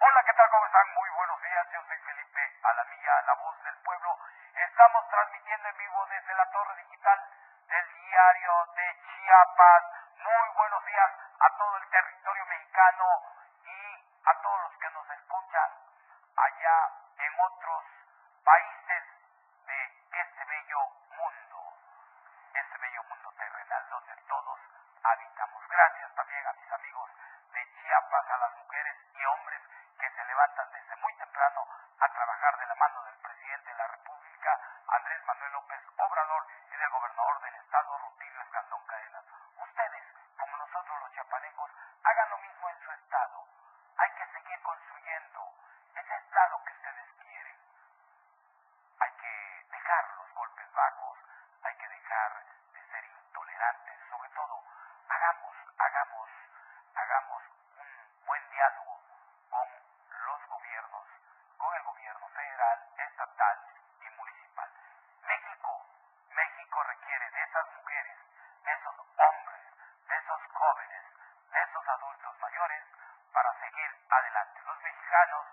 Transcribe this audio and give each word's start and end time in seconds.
Hola, 0.00 0.22
¿qué 0.24 0.32
tal? 0.34 0.50
¿Cómo 0.50 0.66
están? 0.66 0.94
Muy 0.94 1.08
buenos 1.10 1.42
días. 1.42 1.66
Yo 1.72 1.82
soy 1.88 1.98
Felipe 1.98 2.58
Alamilla, 2.62 3.22
la 3.22 3.34
voz 3.34 3.62
del 3.64 3.76
pueblo. 3.78 4.18
Estamos 4.54 5.08
transmitiendo 5.08 5.68
en 5.68 5.76
vivo 5.78 6.06
desde 6.06 6.34
la 6.34 6.50
torre 6.50 6.76
digital 6.76 7.18
del 7.68 7.94
diario 7.94 8.66
de 8.76 9.00
Chiapas. 9.08 9.84
Muy 10.18 10.48
buenos 10.54 10.84
días 10.84 11.10
a 11.40 11.56
todo 11.56 11.76
el 11.78 11.88
territorio 11.88 12.46
mexicano 12.46 13.22
y 13.64 14.04
a 14.26 14.34
todos 14.42 14.60
los 14.60 14.78
que 14.78 14.90
nos 14.90 15.10
escuchan 15.10 15.70
allá 16.36 16.90
en 17.18 17.40
otros 17.40 17.84
países 18.44 19.04
de 19.66 19.84
este 20.12 20.44
bello 20.44 20.88
mundo, 21.16 21.72
este 22.52 22.78
bello 22.78 23.02
mundo 23.04 23.32
terrenal 23.38 23.88
donde 23.88 24.14
todos 24.28 24.60
habitamos. 25.02 25.68
Gracias 25.68 26.14
también 26.14 26.46
a 26.46 26.52
mis 26.52 26.70
amigos 26.72 27.10
de 27.52 27.66
Chiapas, 27.80 28.30
a 28.30 28.36
las 28.38 28.56
mujeres 28.56 28.96
y 29.14 29.24
hombres 29.24 29.62
que 30.00 30.10
se 30.10 30.24
levantan 30.24 30.70
desde 30.72 30.96
muy 30.96 31.14
temprano 31.16 31.66
a 32.00 32.08
trabajar 32.08 32.58
de 32.58 32.66
la 32.66 32.74
mano 32.74 33.02
del 33.04 33.16
presidente 33.18 33.70
de 33.70 33.76
la 33.76 33.86
República, 33.86 34.60
Andrés 34.88 35.24
Manuel 35.24 35.52
López 35.52 35.80
Obrador, 35.96 36.46
y 36.70 36.76
del 36.76 36.90
gobernador 36.90 37.40
del 37.42 37.54
estado, 37.54 37.98
Rutilio 37.98 38.42
Escandón 38.42 38.84
Cadenas. 38.86 39.24
Ustedes, 39.56 40.04
como 40.38 40.56
nosotros 40.56 41.00
los 41.00 41.12
chiapanecos, 41.12 41.70
hagan 42.02 42.30
lo 42.30 42.38
mismo 42.38 42.68
en 42.70 42.78
su 42.80 42.92
estado. 42.92 43.46
Hay 43.96 44.10
que 44.10 44.26
seguir 44.26 44.60
construyendo 44.62 45.54
ese 45.94 46.16
estado 46.16 46.64
que 46.64 46.72
ustedes 46.72 47.06
quieren. 47.22 47.56
Hay 49.00 49.12
que 49.12 49.66
dejar 49.70 50.10
los 50.16 50.34
golpes 50.34 50.72
bajos, 50.72 51.18
hay 51.62 51.74
que 51.76 51.88
dejar 51.88 52.32
de 52.72 52.82
ser 52.90 53.04
intolerantes, 53.04 54.00
sobre 54.10 54.28
todo, 54.30 54.64
hagamos, 55.08 55.56
hagamos, 55.78 56.28
hagamos 56.96 57.42
un 57.78 58.26
buen 58.26 58.50
diálogo 58.50 59.00
con 59.50 59.68
los 60.26 60.46
gobiernos, 60.48 61.06
con 61.58 61.74
el 61.74 61.82
gobierno 61.82 62.28
federal, 62.28 62.88
estatal 62.98 63.58
y 64.00 64.10
municipal. 64.10 64.70
México, 65.22 65.86
México 66.30 66.82
requiere 66.82 67.30
de 67.30 67.42
esas 67.42 67.66
mujeres, 67.76 68.18
de 68.64 68.72
esos 68.72 68.96
hombres, 68.98 69.62
de 70.08 70.16
esos 70.16 70.40
jóvenes, 70.52 71.04
de 71.52 71.62
esos 71.62 71.88
adultos 71.88 72.38
mayores 72.40 72.84
para 73.32 73.52
seguir 73.60 73.90
adelante. 74.10 74.60
Los 74.66 74.80
mexicanos 74.82 75.46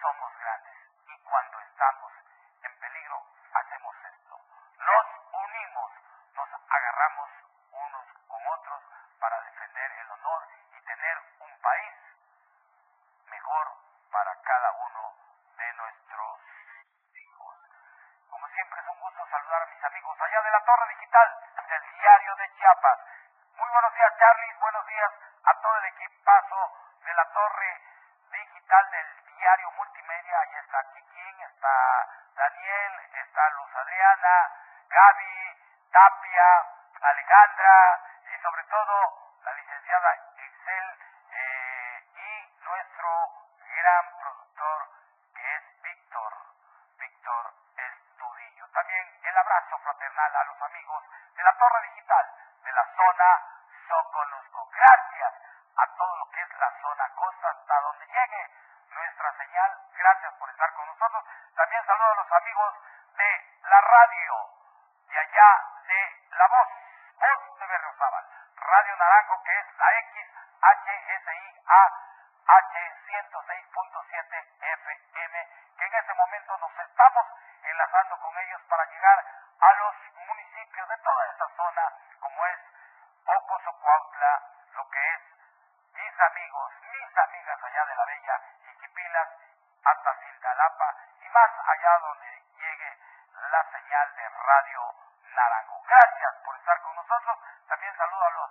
somos 0.00 0.38
grandes 0.38 0.78
y 1.06 1.18
cuando 1.24 1.60
estamos 1.60 2.12
en 2.62 2.78
peligro 2.78 3.26
hacemos 3.54 3.96
esto. 4.04 4.40
Nos 4.78 5.06
unimos, 5.32 5.92
nos 6.34 6.48
agarramos 6.68 7.30
unos 7.72 8.06
con 8.28 8.46
otros 8.46 8.82
para 9.20 9.40
defender 9.42 9.92
el 9.92 10.10
honor 10.10 10.48
y 10.72 10.80
tener 10.82 11.18
un 11.40 11.58
país 11.60 11.94
mejor 13.26 13.68
para 14.10 14.34
cada 14.42 14.72
uno 14.72 15.14
de 15.56 15.72
nuestros 15.74 16.40
hijos. 17.14 17.56
Como 18.30 18.48
siempre 18.48 18.80
es 18.80 18.88
un 18.88 19.00
gusto 19.00 19.26
a 19.62 19.66
mis 19.66 19.84
amigos 19.84 20.20
allá 20.20 20.42
de 20.42 20.50
la 20.50 20.60
Torre 20.60 20.88
Digital 20.94 21.36
del 21.68 21.82
Diario 21.92 22.36
de 22.36 22.54
Chiapas. 22.54 22.98
Muy 23.56 23.68
buenos 23.70 23.92
días 23.94 24.12
Charlie, 24.18 24.54
buenos 24.60 24.86
días 24.86 25.12
a 25.44 25.54
todo 25.60 25.76
el 25.78 25.84
equipazo 25.86 26.72
de 27.04 27.14
la 27.14 27.24
Torre 27.32 27.82
Digital 28.30 28.90
del 28.90 29.24
Diario 29.26 29.70
Multimedia. 29.72 30.38
Ahí 30.38 30.56
está 30.62 30.84
Kikín, 30.92 31.40
está 31.40 32.08
Daniel, 32.36 33.00
está 33.14 33.50
Luz 33.50 33.74
Adriana, 33.74 34.52
Gaby, 34.90 35.62
Tapia, 35.90 36.66
Alejandra 37.00 38.00
y 38.30 38.38
sobre 38.38 38.62
todo 38.64 38.94
la 39.42 39.52
licenciada 39.54 40.14
Excel 40.36 40.98
eh, 41.32 42.06
y 42.14 42.62
nuestro 42.62 43.10
gran 43.74 44.18
productor 44.20 44.88
que 45.34 45.56
es 45.56 45.82
Víctor, 45.82 46.32
Víctor 46.98 47.54
Estudillo. 47.76 48.68
También 48.68 49.18
el 49.22 49.36
abrazo 49.36 49.78
fraternal 49.78 50.36
a 50.36 50.44
los 50.44 50.62
amigos 50.62 51.04
de 51.36 51.42
la 51.42 51.56
Torre 51.56 51.82
Digital 51.82 52.32
de 52.64 52.72
la 52.72 52.84
zona 52.96 53.42
Soconusco. 53.88 54.68
Gracias 54.70 55.34
a 55.76 55.86
todo 55.96 56.16
lo 56.16 56.30
que 56.30 56.42
es 56.42 56.58
la 56.58 56.72
zona 56.82 57.08
costa 57.14 57.50
hasta 57.50 57.80
donde 57.80 58.06
llegue 58.06 58.50
nuestra 58.90 59.32
señal. 59.38 59.78
Gracias 59.96 60.34
por 60.34 60.50
estar 60.50 60.72
con 60.74 60.86
nosotros. 60.86 61.24
También 61.54 61.77
saludo 61.88 62.12
a 62.12 62.16
los 62.16 62.32
amigos 62.32 62.74
de 63.16 63.46
la 63.62 63.80
radio 63.80 64.50
de 65.08 65.18
allá 65.18 65.64
de 65.86 66.20
La 66.32 66.46
Voz, 66.48 66.68
Voz 67.16 67.58
de 67.60 67.66
Berriozábal, 67.66 68.26
Radio 68.56 68.94
Naranjo 68.96 69.42
que 69.42 69.58
es 69.58 69.66
la 69.78 69.86
XHSIA 70.60 71.92
H106.7 72.44 74.46
FM, 74.60 75.48
que 75.78 75.86
en 75.86 75.94
este 75.94 76.12
momento 76.12 76.58
nos 76.58 76.78
estamos 76.78 77.26
enlazando 77.62 78.20
con 78.20 78.38
ellos 78.38 78.60
para 78.68 78.84
llegar 78.84 79.24
a 79.58 79.72
los 79.72 79.94
municipios 80.26 80.86
de 80.90 80.98
toda 80.98 81.26
esa 81.30 81.48
zona, 81.56 81.90
como 82.20 82.46
es 82.48 82.60
Ocosocuautla, 83.24 84.42
lo 84.72 84.86
que 84.90 85.14
es 85.14 85.22
mis 85.94 86.20
amigos, 86.20 86.70
mis 86.82 87.16
amigas 87.16 87.64
allá 87.64 87.86
de 87.86 87.94
la 87.94 88.04
Bella 88.04 88.42
Jiquipilas, 88.66 89.28
hasta 89.84 90.14
Cintalapa 90.20 90.94
y 91.20 91.28
más 91.28 91.50
allá 91.66 91.98
donde 92.00 92.42
llegue 92.58 92.98
la 93.50 93.64
señal 93.70 94.14
de 94.16 94.28
Radio 94.48 94.94
Naranjo. 95.34 95.82
Gracias 95.86 96.34
por 96.42 96.56
estar 96.56 96.80
con 96.80 96.96
nosotros. 96.96 97.38
También 97.68 97.94
saludo 97.98 98.24
a 98.24 98.30
los 98.30 98.50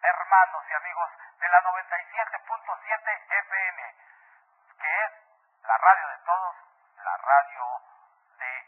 hermanos 0.00 0.62
y 0.70 0.74
amigos 0.74 1.10
de 1.40 1.48
la 1.48 1.60
97.7 1.64 3.26
FM, 3.28 3.94
que 4.80 5.04
es 5.04 5.12
la 5.64 5.76
radio 5.76 6.06
de 6.06 6.18
todos, 6.18 6.56
la 6.98 7.16
radio 7.16 7.82
de 8.38 8.66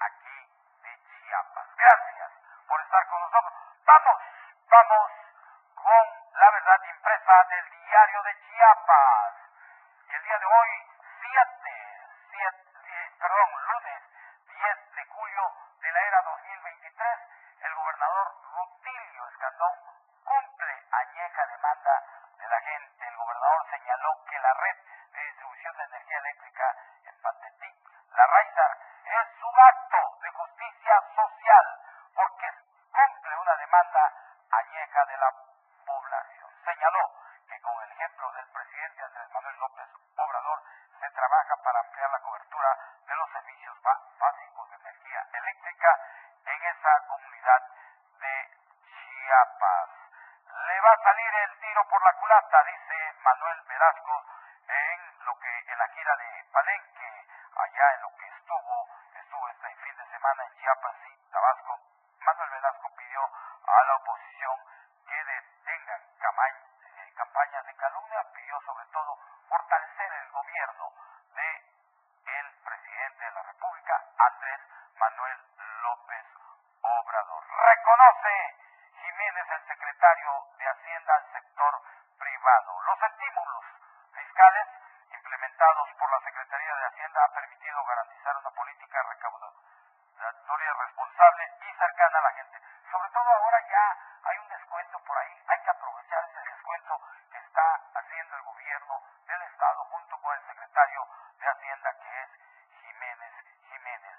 aquí 0.00 0.48
de 0.84 0.98
Chiapas. 1.04 1.68
Gracias 1.76 2.32
por 2.66 2.80
estar 2.80 3.06
con 3.08 3.20
nosotros. 3.20 3.52
Vamos, 3.84 4.22
vamos 4.70 5.10
con 5.74 6.40
la 6.40 6.50
verdad 6.50 6.82
impresa 6.84 7.44
del 7.50 7.70
diario 7.70 8.22
de 8.22 8.40
Chiapas. 8.40 9.34
Y 10.08 10.14
el 10.14 10.22
día 10.22 10.38
de 10.38 10.46
hoy, 10.46 10.86
7, 11.20 12.08
7 12.30 12.64
perdón, 13.20 13.66
lunes 13.68 14.02
10 14.48 14.94
de 14.94 15.04
julio 15.06 15.52
de 15.80 15.92
la 15.92 16.00
era 16.00 16.22
2023, 16.22 17.18
el 17.60 17.74
gobernador 17.74 18.34
Rutilio 18.52 19.28
Escandón 19.28 19.74
cumple 20.24 20.82
añeja 20.90 21.46
demanda 21.46 22.02
de 22.38 22.48
la 22.48 22.60
gente. 22.60 23.06
El 23.06 23.16
gobernador 23.16 23.66
señaló 23.70 24.24
que 24.24 24.38
la 24.38 24.54
red 24.54 24.76
de 25.12 25.20
distribución 25.24 25.76
de 25.76 25.84
energía 25.84 26.18
eléctrica 26.18 26.76
en 27.04 27.20
Pantetí, 27.20 27.74
la 28.12 28.26
Raizar, 28.26 28.78
es 29.04 29.42
un 29.42 29.58
acto 29.58 30.18
de 30.22 30.30
justicia 30.30 31.02
social 31.14 31.80
porque 32.14 32.50
cumple 32.92 33.36
una 33.36 33.56
demanda 33.56 34.12
añeja 34.50 35.04
de 35.04 35.16
la 35.18 35.34
población. 35.84 36.50
Señaló 36.64 37.12
que 37.48 37.60
con 37.60 37.82
el 37.82 37.92
ejemplo 37.92 38.32
del 38.32 38.48
presidente 38.48 39.04
Andrés 39.04 39.30
Manuel 39.32 39.56
López 39.58 39.88
Obrador 40.16 40.62
se 41.00 41.10
trabaja 41.10 41.56
para 41.62 41.80
ampliar 41.80 42.10
la 42.10 42.20
cobertura 42.20 42.78
de 43.06 43.16
los 43.16 43.30
servicios 43.30 43.76
básicos 44.18 44.70
de 44.70 44.76
energía 44.76 45.26
eléctrica 45.32 46.00
en 46.46 46.62
esa 46.64 47.06
comunidad 47.08 47.62
de 48.20 48.50
Chiapas. 48.88 49.90
Le 50.66 50.80
va 50.80 50.92
a 50.92 51.02
salir 51.02 51.34
el 51.34 51.58
tiro 51.58 51.84
dice 52.62 53.14
Manuel 53.22 53.60
Velasco, 53.62 54.24
en 54.68 55.24
lo 55.26 55.38
que 55.40 55.58
en 55.72 55.78
la 55.78 55.88
gira 55.88 56.16
de 56.16 56.44
Palenque, 56.52 57.26
allá 57.56 57.94
en 57.94 58.02
lo 58.02 58.16
que 58.16 58.28
estuvo, 58.28 58.88
estuvo 59.14 59.48
este 59.48 59.74
fin 59.76 59.96
de 59.96 60.06
semana 60.06 60.44
en 60.44 60.54
Chiapas 60.60 60.96
y 61.06 61.30
Tabasco. 61.32 61.80
Manuel 62.20 62.50
Velasco 62.50 62.94
pidió 62.96 63.24
a 63.66 63.84
la 63.84 63.96
oposición 63.96 64.58
que 65.08 65.24
detengan 65.24 66.00
eh, 66.00 67.12
campañas 67.16 67.66
de 67.66 67.74
calumnia, 67.74 68.24
pidió 68.34 68.60
sobre 68.60 68.86
todo 68.86 69.18
fortalecer 69.48 70.12
el 70.12 70.30
gobierno 70.30 70.92
de 71.34 71.74
el 72.26 72.52
presidente 72.64 73.24
de 73.24 73.30
la 73.32 73.42
República, 73.42 74.00
Andrés 74.16 74.60
Manuel 74.96 75.38
López 75.82 76.24
Obrador. 76.80 77.44
Reconoce 77.44 78.56
Jiménez, 79.02 79.50
el 79.50 79.66
secretario 79.66 80.43
Hacienda 87.04 87.22
ha 87.22 87.34
permitido 87.34 87.84
garantizar 87.84 88.34
una 88.38 88.50
política 88.52 89.02
recaudatoria 89.02 90.72
responsable 90.72 91.52
y 91.60 91.74
cercana 91.74 92.18
a 92.18 92.22
la 92.22 92.30
gente. 92.32 92.58
Sobre 92.90 93.10
todo 93.10 93.28
ahora 93.28 93.60
ya 93.68 93.96
hay 94.24 94.38
un 94.38 94.48
descuento 94.48 94.98
por 95.00 95.18
ahí, 95.18 95.36
hay 95.48 95.58
que 95.60 95.70
aprovechar 95.70 96.24
ese 96.24 96.40
descuento 96.40 97.00
que 97.30 97.38
está 97.40 97.74
haciendo 97.92 98.36
el 98.36 98.42
gobierno 98.44 99.02
del 99.26 99.42
Estado 99.42 99.84
junto 99.84 100.16
con 100.16 100.34
el 100.34 100.46
secretario 100.46 101.06
de 101.40 101.48
Hacienda 101.50 101.92
que 102.00 102.22
es 102.22 102.30
Jiménez 102.80 103.34
Jiménez. 103.68 104.16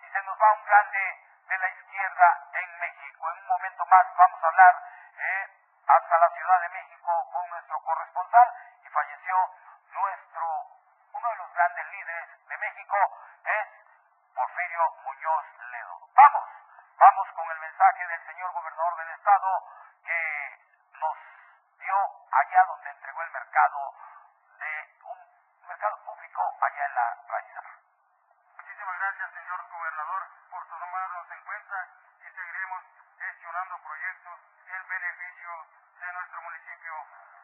Si 0.00 0.08
se 0.08 0.22
nos 0.22 0.40
va 0.40 0.52
un 0.54 0.64
grande 0.64 1.20
de 1.48 1.58
la 1.58 1.68
izquierda 1.68 2.48
en 2.54 2.78
México, 2.80 3.30
en 3.30 3.38
un 3.40 3.46
momento 3.46 3.84
más 3.84 4.06
vamos 4.16 4.42
a 4.42 4.46
hablar 4.46 4.82
eh, 5.18 5.50
hasta 5.86 6.18
la 6.18 6.30
Ciudad 6.30 6.60
de 6.62 6.68
México 6.70 7.30
con 7.30 7.50
nuestro 7.50 7.72
es 13.44 13.68
Porfirio 14.34 14.91
Muñoz 15.04 15.44
Ledo. 15.70 16.00
Vamos, 16.14 16.48
vamos 16.98 17.28
con 17.34 17.50
el 17.50 17.58
mensaje 17.58 18.06
del 18.06 18.24
señor 18.26 18.52
gobernador 18.52 18.96
del 18.96 19.10
estado 19.10 19.64
que 20.04 20.60
nos 20.92 21.16
dio 21.78 21.96
allá 22.30 22.64
donde 22.66 22.90
entregó 22.90 23.22
el 23.22 23.30
mercado 23.30 23.94
de 24.58 24.98
un 25.04 25.66
mercado 25.66 26.04
público 26.04 26.56
allá 26.60 26.86
en 26.86 26.94
la 26.94 27.16
Raiza. 27.28 27.62
Muchísimas 28.56 28.98
gracias, 28.98 29.30
señor 29.32 29.68
gobernador, 29.70 30.28
por 30.50 30.66
tomarnos 30.66 31.30
en 31.30 31.42
cuenta 31.42 31.88
y 32.20 32.30
seguiremos 32.30 32.82
gestionando 33.18 33.78
proyectos 33.78 34.40
en 34.66 34.88
beneficio 34.88 35.66
de 36.00 36.12
nuestro 36.12 36.42
municipio. 36.42 36.94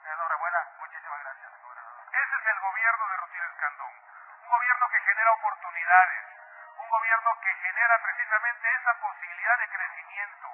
Enhorabuena, 0.05 0.69
muchísimas 0.79 1.21
gracias, 1.25 1.63
gobernador. 1.63 2.05
Ese 2.13 2.37
es 2.37 2.47
el 2.47 2.61
gobierno 2.61 3.09
de 3.09 3.17
Rutilio 3.17 3.49
Escandón, 3.51 3.93
un 4.43 4.49
gobierno 4.49 4.89
que 4.89 5.01
genera 5.01 5.33
oportunidades, 5.33 6.28
un 6.89 6.91
gobierno 6.91 7.39
que 7.43 7.55
genera 7.55 7.99
precisamente 8.01 8.75
esa 8.75 8.95
posibilidad 8.95 9.59
de 9.59 9.69
crecimiento 9.69 10.49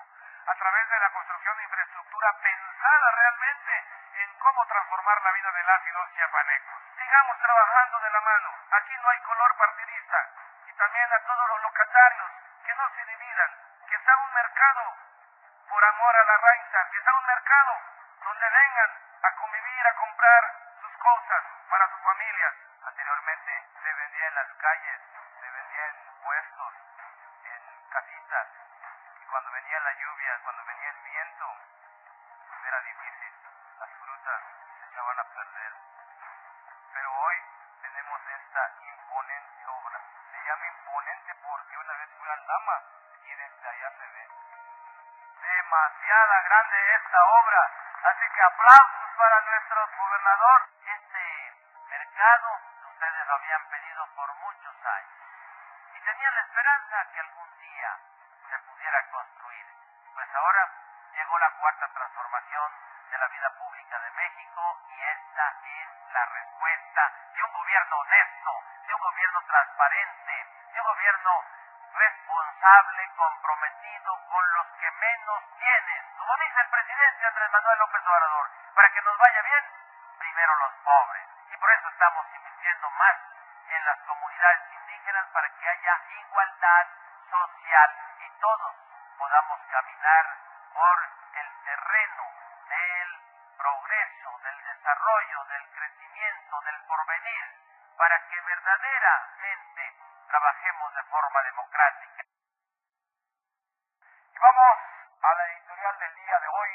a 0.46 0.54
través 0.56 0.90
de 0.90 0.98
la 0.98 1.10
construcción 1.10 1.56
de 1.56 1.62
infraestructura 1.62 2.32
pensada 2.42 3.10
realmente 3.12 3.84
en 4.14 4.34
cómo 4.40 4.66
transformar 4.66 5.22
la 5.22 5.30
vida 5.30 5.52
de 5.52 5.62
las 5.62 5.86
y 5.86 5.90
los 5.92 6.12
chiapanecos. 6.14 6.82
Sigamos 6.98 7.38
trabajando 7.38 8.00
de 8.00 8.10
la 8.10 8.20
mano. 8.20 8.50
Aquí 8.72 8.94
no 9.00 9.08
hay 9.10 9.18
color 9.20 9.56
partidista. 9.56 10.28
Y 10.66 10.72
también 10.72 11.12
a 11.12 11.20
todos 11.20 11.48
los 11.50 11.62
locatarios 11.62 12.30
que 12.66 12.74
no 12.74 12.90
se 12.96 13.04
dividan, 13.04 13.50
que 13.86 13.94
está 13.94 14.16
un 14.16 14.34
mercado 14.34 14.96
por 15.68 15.84
amor 15.84 16.16
a 16.16 16.24
la 16.24 16.36
raíz, 16.36 16.66
que 16.90 16.98
está 16.98 17.14
un 17.14 17.26
mercado 17.26 17.80
donde 18.24 18.50
vengan 18.50 18.90
a 19.22 19.30
convivir, 19.36 19.86
a 19.86 19.94
comprar 19.94 20.44
sus 20.80 20.92
cosas 20.98 21.44
para 21.70 21.88
sus 21.90 22.02
familias. 22.02 22.54
Anteriormente 22.86 23.64
se 23.84 23.92
vendía 23.94 24.26
en 24.26 24.34
las 24.34 24.52
calles, 24.54 24.93
cuando 30.42 30.64
venía 30.64 30.90
el 30.90 30.98
viento, 30.98 31.56
era 32.66 32.80
difícil, 32.80 33.32
las 33.78 33.90
frutas 34.00 34.42
se 34.78 34.84
echaban 34.86 35.18
a 35.18 35.24
perder. 35.24 35.72
Pero 36.92 37.12
hoy 37.12 37.36
tenemos 37.82 38.20
esta 38.26 38.72
imponente 38.80 39.66
obra. 39.66 40.00
Se 40.30 40.44
llama 40.44 40.66
imponente 40.66 41.34
porque 41.36 41.78
una 41.78 41.92
vez 41.94 42.10
fui 42.18 42.28
al 42.28 42.46
Lama 42.46 42.82
y 43.24 43.34
desde 43.34 43.68
allá 43.68 43.90
se 43.98 44.06
ve. 44.06 44.28
Demasiada 45.42 46.42
grande 46.42 46.94
esta 46.96 47.24
obra, 47.24 47.70
así 48.04 48.28
que 48.34 48.42
aplausos 48.42 49.10
para 49.16 49.40
nuestro 49.42 49.88
gobernador. 49.98 50.62
Este 50.84 51.54
mercado 51.90 52.60
ustedes 52.88 53.26
lo 53.26 53.34
habían 53.34 53.64
pedido 53.68 54.06
por 54.14 54.34
muchos 54.34 54.86
años 54.86 55.24
y 55.92 56.00
tenían 56.00 56.34
la 56.34 56.40
esperanza 56.40 57.12
que 57.12 57.20
algún 57.20 57.58
día 57.58 57.98
transparente, 69.54 70.34
de 70.72 70.80
un 70.80 70.86
gobierno 70.86 71.44
responsable, 71.94 73.08
comprometido 73.14 74.18
con 74.26 74.52
los 74.54 74.66
que 74.80 74.90
menos 74.90 75.42
tienen. 75.58 76.02
Como 76.18 76.36
dice 76.38 76.60
el 76.60 76.68
presidente 76.70 77.26
Andrés 77.26 77.50
Manuel 77.52 77.78
López 77.78 78.02
Obrador, 78.04 78.50
para 78.74 78.90
que 78.90 79.02
nos 79.02 79.16
vaya 79.16 79.42
bien, 79.42 79.64
primero 80.18 80.54
los 80.56 80.72
pobres. 80.82 81.22
Y 81.50 81.56
por 81.56 81.70
eso 81.70 81.88
estamos 81.88 82.26
invirtiendo 82.34 82.90
más 82.90 83.16
en 83.68 83.84
las 83.84 83.98
comunidades 84.00 84.62
indígenas 84.72 85.26
para 85.32 85.48
que 85.50 85.68
haya 85.68 86.00
igualdad 86.18 86.86
social 87.30 87.90
y 88.18 88.30
todos 88.40 88.74
podamos 89.18 89.60
caminar 89.70 90.36
por 90.74 90.98
el 91.34 91.48
terreno 91.62 92.24
del 92.70 93.20
progreso, 93.56 94.38
del 94.42 94.64
desarrollo, 94.64 95.44
del 95.44 95.68
crecimiento, 95.70 96.60
del 96.62 96.80
porvenir, 96.86 97.64
para 97.96 98.18
que 98.26 98.34
de 98.42 99.33
Y 104.34 104.38
vamos 104.40 104.78
a 105.22 105.34
la 105.34 105.46
editorial 105.46 105.98
del 106.00 106.14
día 106.16 106.40
de 106.40 106.48
hoy. 106.48 106.70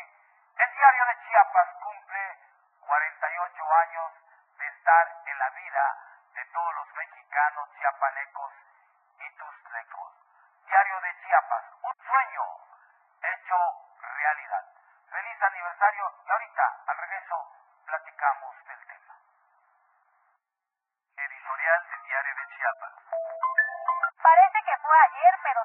El 0.59 0.71
diario 0.75 1.05
de 1.07 1.27
Chiapas 1.27 1.67
cumple 1.83 2.37
48 2.79 3.73
años 3.73 4.13
de 4.57 4.67
estar 4.67 5.07
en 5.25 5.39
la 5.39 5.49
vida 5.49 5.97
de 6.35 6.45
todos 6.45 6.73
los 6.73 6.93
mexicanos 6.93 7.69
chiapanecos 7.79 8.53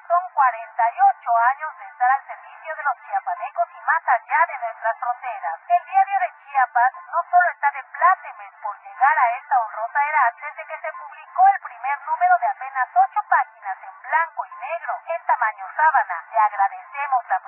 son 0.08 0.28
48 0.30 1.36
años 1.50 1.78
de 1.78 1.86
estar 1.86 2.10
al 2.10 2.26
servicio 2.26 2.74
de 2.76 2.82
los 2.82 2.96
chiapanecos 3.06 3.68
y 3.72 3.80
más 3.80 4.02
allá 4.08 4.40
de 4.48 4.58
nuestras 4.58 4.98
fronteras. 4.98 5.60
El 5.68 5.84
diario 5.84 6.18
de 6.20 6.32
Chiapas 6.44 6.92
no 7.06 7.22
solo 7.30 7.50
está 7.50 7.70
de 7.70 7.84
plácemes 7.84 8.52
por 8.62 8.78
llegar 8.80 9.18
a 9.18 9.30
esta 9.36 9.60
honrosa 9.60 10.04
edad 10.04 10.34
desde 10.40 10.66
que 10.66 10.78
se 10.78 10.92
publicó 10.92 11.42
el 11.54 11.60
primer 11.60 12.00
número 12.02 12.38
de 12.38 12.46
apenas 12.46 12.88
8 12.94 13.20
páginas 13.28 13.78
en 13.82 14.02
blanco 14.02 14.46
y 14.46 14.54
negro, 14.54 14.94
en 15.06 15.24
tamaño 15.24 15.66
sábana. 15.76 16.24
Le 16.30 16.38
agradecemos 16.38 17.28
la 17.28 17.40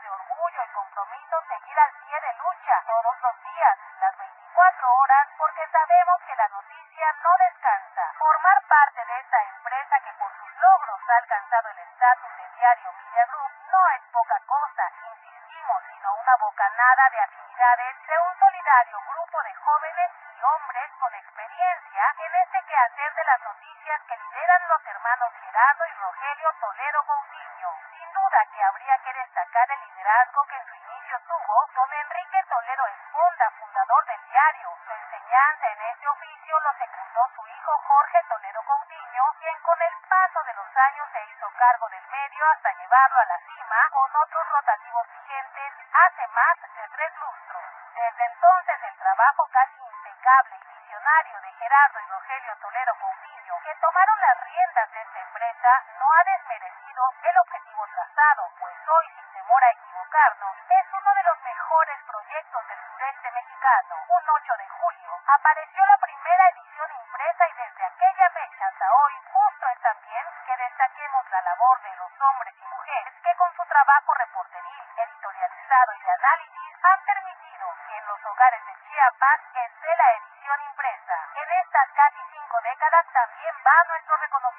de 0.00 0.10
orgullo 0.10 0.64
y 0.64 0.68
compromiso 0.68 1.42
seguir 1.48 1.78
al 1.78 1.92
pie 1.92 2.20
de 2.20 2.32
lucha 2.34 2.82
todos 2.86 3.20
los 3.20 3.42
días, 3.42 3.78
las 4.00 4.16
24 4.18 4.94
horas, 4.94 5.28
porque 5.36 5.66
sabemos 5.68 6.22
que 6.26 6.36
la 6.36 6.48
noticia 6.48 7.12
no 7.22 7.30
descansa. 7.38 8.12
Formar 8.18 8.62
parte 8.68 9.04
de 9.04 9.18
esta 9.20 9.42
empresa 9.44 10.00
que 10.00 10.12
por 10.14 10.30
sus 10.38 10.56
logros 10.58 11.00
ha 11.08 11.16
alcanzado 11.16 11.68
el 11.70 11.78
estatus 11.78 12.36
de 12.38 12.48
diario 12.58 12.92
Media 12.92 13.26
Group 13.26 13.52
no 13.70 13.88
es 13.96 14.02
poca 14.12 14.40
cosa, 14.46 14.92
insistimos, 15.02 15.82
sino 15.90 16.14
una 16.14 16.36
bocanada 16.36 17.10
de 17.10 17.20
afinidades 17.20 17.96
de 18.06 18.18
un 18.18 18.38
solidario 18.38 19.00
grupo 19.08 19.42
de 19.42 19.54
jóvenes 19.54 20.10
y 20.30 20.42
hombres 20.42 20.90
con 20.98 21.14
experiencia 21.14 22.14
en 22.18 22.34
este 22.34 22.62
quehacer 22.64 23.14
de 23.14 23.24
las 23.24 23.40
noticias 23.42 24.02
que 24.02 24.16
lideran 24.16 24.68
los 24.68 24.86
hermanos 24.86 25.32
Gerardo 25.40 25.86
y 25.86 25.92
Rogelio 25.94 26.52
Toledo 26.60 27.02
Coutinho. 27.04 27.70
Sin 27.90 28.12
duda 28.12 28.46
que 28.52 28.62
habría 28.62 28.98
que 28.98 29.12
destacar 29.14 29.70
el 29.70 29.87
liderazgo 30.08 30.42
que 30.46 30.56
en 30.56 30.66
su 30.66 30.74
inicio 30.74 31.20
tuvo 31.28 31.68
don 31.74 31.92
Enrique 31.92 32.42
Toledo 32.48 32.86
Esponda, 32.86 33.50
fundador 33.60 34.06
del 34.06 34.24
diario. 34.24 34.72
Su 34.86 34.92
enseñanza 34.92 35.68
en 35.68 35.82
este 35.82 36.08
oficio 36.08 36.60
lo 36.60 36.72
secundó 36.78 37.28
su 37.36 37.46
hijo 37.46 37.72
Jorge 37.86 38.22
Toledo 38.28 38.62
Coutinho, 38.62 39.24
quien 39.38 39.60
con 39.60 39.82
el 39.82 39.94
paso 40.08 40.42
de 40.44 40.54
los 40.54 40.76
años 40.76 41.08
se 41.12 41.24
hizo 41.26 41.50
cargo 41.58 41.88
del 41.90 42.06
medio 42.08 42.42
hasta 42.48 42.72
llevarlo 42.72 43.18
a 43.20 43.24
la 43.26 43.38
cima 43.52 43.90
con 43.92 44.16
otros 44.16 44.48
rotativos 44.48 45.06
vigentes 45.12 45.72
hace 45.92 46.26
más 46.28 46.56
de 46.62 46.88
tres 46.88 47.12
lustros. 47.16 47.64
Desde 47.94 48.24
entonces 48.24 48.82
el 48.84 48.96
trabajo 48.96 49.46
casi 49.52 49.82
impecable 49.82 50.56
y 50.56 50.68
visionario 50.72 51.40
de 51.42 51.52
Gerardo 51.52 52.00
y 52.00 52.06
Rogelio 52.06 52.56
Toledo 52.56 52.94
Coutinho, 52.94 53.60
que 53.62 53.74
tomaron 53.74 54.20
las 54.20 54.40
riendas 54.40 54.90
de 54.90 55.02
esta 55.02 55.20
empresa, 55.20 55.84
no 55.98 56.06
ha 56.12 56.24
desmerecido 56.24 57.02
el 57.24 57.38
objetivo 57.38 57.86
trazado, 57.88 58.50
es 60.18 60.86
uno 60.90 61.14
de 61.14 61.22
los 61.22 61.40
mejores 61.44 61.98
proyectos 62.02 62.66
del 62.66 62.78
sureste 62.90 63.30
mexicano. 63.30 63.94
Un 64.08 64.22
8 64.28 64.56
de 64.58 64.68
julio 64.68 65.14
apareció 65.28 65.86
la 65.86 65.96
primera 65.98 66.48
edición 66.48 66.90
impresa 66.90 67.46
y 67.46 67.52
desde 67.52 67.84
aquella 67.84 68.30
fecha 68.30 68.66
hasta 68.66 68.92
hoy 68.94 69.12
justo 69.30 69.68
es 69.68 69.78
también 69.80 70.26
que 70.44 70.56
destaquemos 70.56 71.30
la 71.30 71.40
labor 71.42 71.80
de 71.82 71.94
los 71.94 72.10
hombres 72.20 72.52
y 72.58 72.66
mujeres 72.66 73.14
que 73.22 73.36
con 73.36 73.54
su 73.54 73.64
trabajo 73.66 74.12
reporteril, 74.14 74.84
editorializado 74.96 75.92
y 75.94 76.00
de 76.00 76.10
análisis 76.10 76.74
han 76.82 77.00
permitido 77.04 77.74
que 77.86 77.96
en 77.96 78.06
los 78.06 78.26
hogares 78.26 78.66
de 78.66 78.74
Chiapas 78.88 79.40
esté 79.54 79.96
la 79.96 80.12
edición 80.14 80.60
impresa. 80.62 81.14
En 81.36 81.50
estas 81.62 81.92
casi 81.94 82.18
cinco 82.32 82.60
décadas 82.62 83.06
también 83.12 83.54
va 83.64 83.84
nuestro 83.86 84.16
reconocimiento 84.16 84.57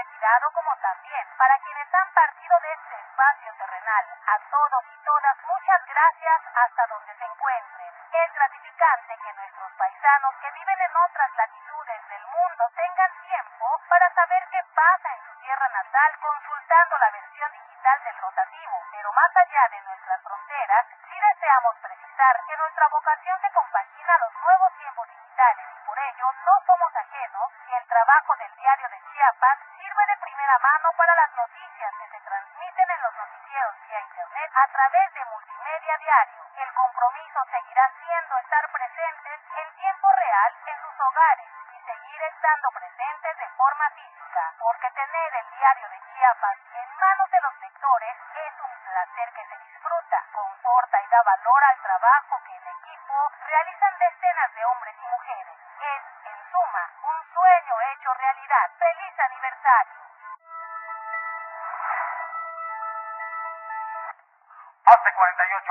retirado 0.00 0.50
como 0.52 0.74
también 0.76 1.24
para 1.36 1.58
quienes 1.58 1.86
han 1.92 2.10
partido 2.12 2.56
de 2.60 2.72
este 2.72 2.96
espacio 2.96 3.52
terrenal. 3.58 4.04
A 4.26 4.38
todos 4.50 4.84
y 4.88 4.96
todas 5.04 5.36
muchas 5.44 5.84
gracias 5.84 6.40
hasta 6.54 6.86
donde 6.86 7.14
se 7.16 7.24
encuentren. 7.24 7.92
Es 8.12 8.32
gratificante 8.32 9.18
que 9.18 9.32
nuestros 9.34 9.72
paisanos 9.76 10.34
que 10.40 10.50
viven 10.52 10.80
en 10.80 10.96
otras 11.04 11.30
latitudes 11.36 12.08
del 12.08 12.24
mundo 12.26 12.70
tengan 12.76 13.12
tiempo 13.20 13.80
para 13.88 14.08
saber 14.14 14.42
qué 14.50 14.62
pasa 14.74 15.08
en 15.12 15.20
su 15.26 15.34
tierra 15.40 15.68
natal 15.68 16.18
consultando 16.20 16.96
la 16.96 17.10
versión 17.10 17.52
digital 17.52 18.02
del 18.04 18.16
rotativo. 18.18 18.82
Pero 18.92 19.12
más 19.12 19.36
allá 19.36 19.68
de 19.68 19.80
nuestras 19.82 20.22
fronteras, 20.22 20.86
sí 21.08 21.20
deseamos 21.20 21.76
precisar 21.82 22.40
que 22.46 22.56
nuestra 22.56 22.88
vocación 22.88 23.38
se 23.40 23.52
compagina 23.52 24.14
a 24.14 24.18
los 24.18 24.34
nuevos 24.40 24.72
tiempos 24.78 25.08
digitales 25.08 25.66
y 25.76 25.78
por 25.84 25.98
ello 25.98 26.32
no 26.46 26.54
somos 26.66 26.96
ajenos 26.96 27.52
si 27.66 27.74
el 27.74 27.86
trabajo 27.86 28.36
del 28.36 28.56
diario 28.56 28.88
de 28.88 29.00
Chiapas 29.12 29.58
de 30.06 30.16
primera 30.16 30.58
mano 30.58 30.88
para 30.96 31.14
las 31.14 31.34
noticias 31.34 31.94
que 31.98 32.08
se 32.08 32.20
transmiten 32.20 32.90
en 32.90 33.02
los 33.02 33.14
noticieros 33.16 33.74
vía 33.82 34.00
Internet 34.00 34.50
a 34.54 34.66
través 34.68 35.14
de 35.14 35.24
Multimedia 35.26 35.96
Diario. 35.98 36.42
El 36.56 36.72
compromiso 36.72 37.44
seguirá 37.50 37.90
siendo 38.00 38.38
estar 38.38 38.70
presentes 38.72 39.40
en 39.56 39.74
tiempo 39.76 40.08
real 40.16 40.56
en 40.66 40.80
sus 40.80 41.00
hogares 41.00 41.48
y 41.72 41.80
seguir 41.80 42.22
estando 42.22 42.70
presentes 42.70 43.38
de 43.38 43.48
forma 43.50 43.90
física, 43.90 44.54
porque 44.58 44.90
tener 44.90 45.34
el 45.34 45.50
diario 45.50 45.88
de 45.90 46.00
Chiapas 46.14 46.58
en 46.72 46.96
manos 46.96 47.30
de 47.30 47.40
los 47.40 47.60
lectores 47.60 48.16
es 48.34 48.60
un 48.60 48.74
placer 48.80 49.32
que 49.32 49.44
se 49.44 49.58
disfruta, 49.58 50.24
conforta 50.32 51.02
y 51.02 51.06
da 51.08 51.22
valor 51.22 51.64
al 51.64 51.78
trabajo 51.82 52.40
que 52.46 52.56
en 52.56 52.68
equipo 52.68 53.32
realizan 53.46 53.98
decenas 53.98 54.54
de 54.54 54.64
hombres 54.64 54.96
y 54.98 55.06
mujeres. 55.06 55.56
Es, 55.80 56.02
en 56.24 56.50
suma, 56.50 56.90
un 57.02 57.24
sueño 57.34 57.80
hecho 57.92 58.14
realidad. 58.14 58.70
¡Feliz 58.78 59.20
aniversario! 59.20 59.89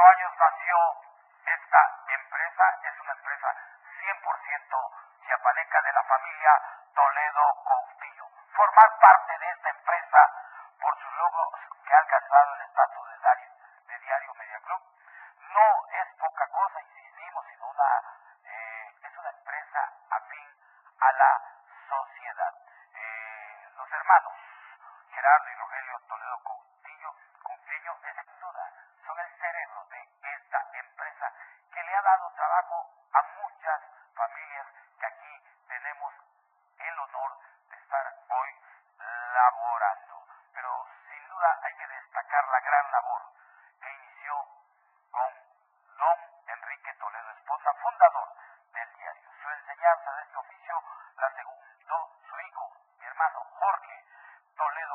años 0.05 0.31
nació 0.39 1.08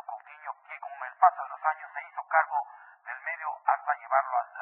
Coutinho, 0.04 0.52
que 0.68 0.80
con 0.80 0.92
el 1.02 1.14
paso 1.16 1.42
de 1.42 1.48
los 1.48 1.64
años 1.64 1.90
se 1.94 2.02
hizo 2.02 2.22
cargo 2.28 2.66
del 3.04 3.20
medio 3.20 3.48
hasta 3.66 3.94
llevarlo 3.94 4.38
al 4.38 4.53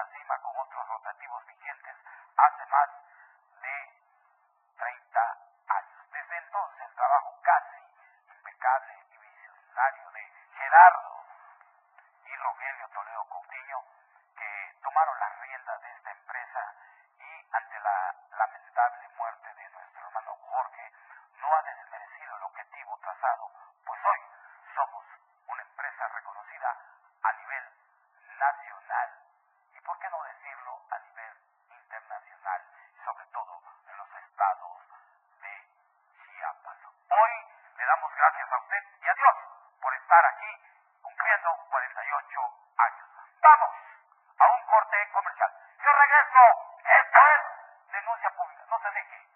nothing 48.95 49.32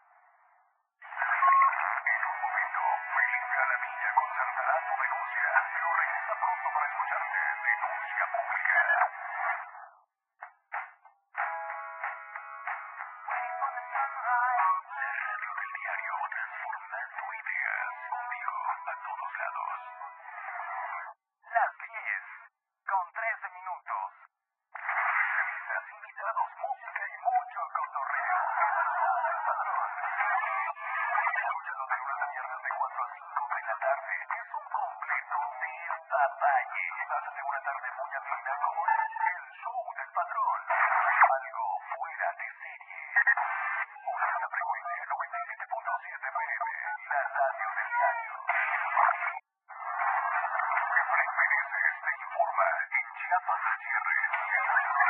En 52.56 53.04
Chiapas 53.20 53.60
al 53.66 53.78
cierre. 53.84 54.16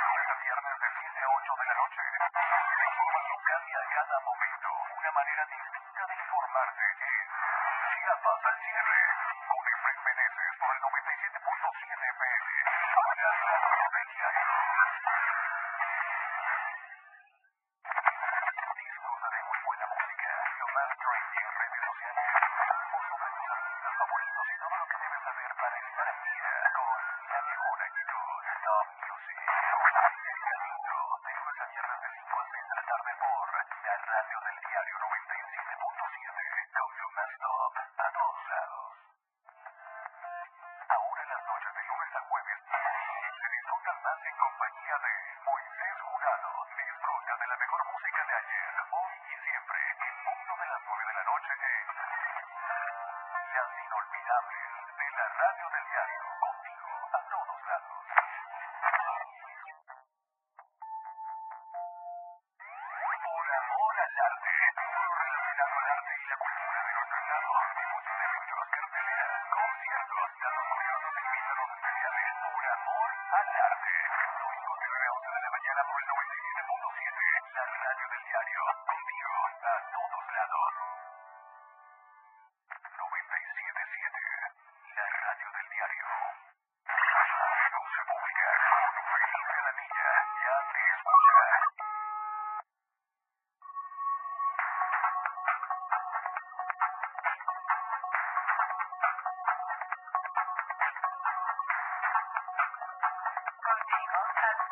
Lunes 0.02 0.26
a 0.26 0.34
viernes 0.34 0.80
de 0.80 0.88
7 0.98 1.22
a 1.22 1.28
8 1.28 1.54
de 1.54 1.66
la 1.66 1.74
noche. 1.74 2.02
La 2.02 2.86
información 2.90 3.38
cambia 3.46 3.78
a 3.78 3.86
cada 3.94 4.20
momento. 4.26 4.68
Una 4.98 5.12
manera 5.12 5.46
distinta 5.46 6.06
de 6.06 6.14
informarte 6.16 6.84
es 6.90 7.26
Chiapas 7.94 8.44
al 8.46 8.58
cierre. 8.66 9.25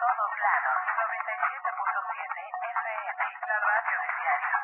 todos 0.04 0.38
lados. 0.38 0.76
97.7 1.00 2.36
FM, 2.60 3.24
la 3.48 3.58
radio 3.60 4.00
del 4.00 4.14
diario. 4.20 4.56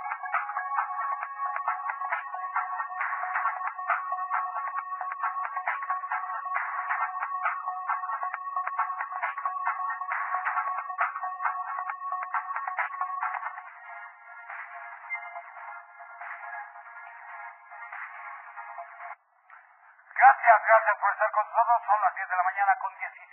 Gracias, 20.20 20.62
gracias 20.66 20.96
por 21.00 21.10
estar 21.12 21.30
con 21.32 21.46
nosotros. 21.46 21.82
Son 21.86 22.00
las 22.02 22.14
10 22.14 22.28
de 22.28 22.36
la 22.36 22.42
mañana 22.42 22.76
con 22.76 22.94
17 22.94 23.29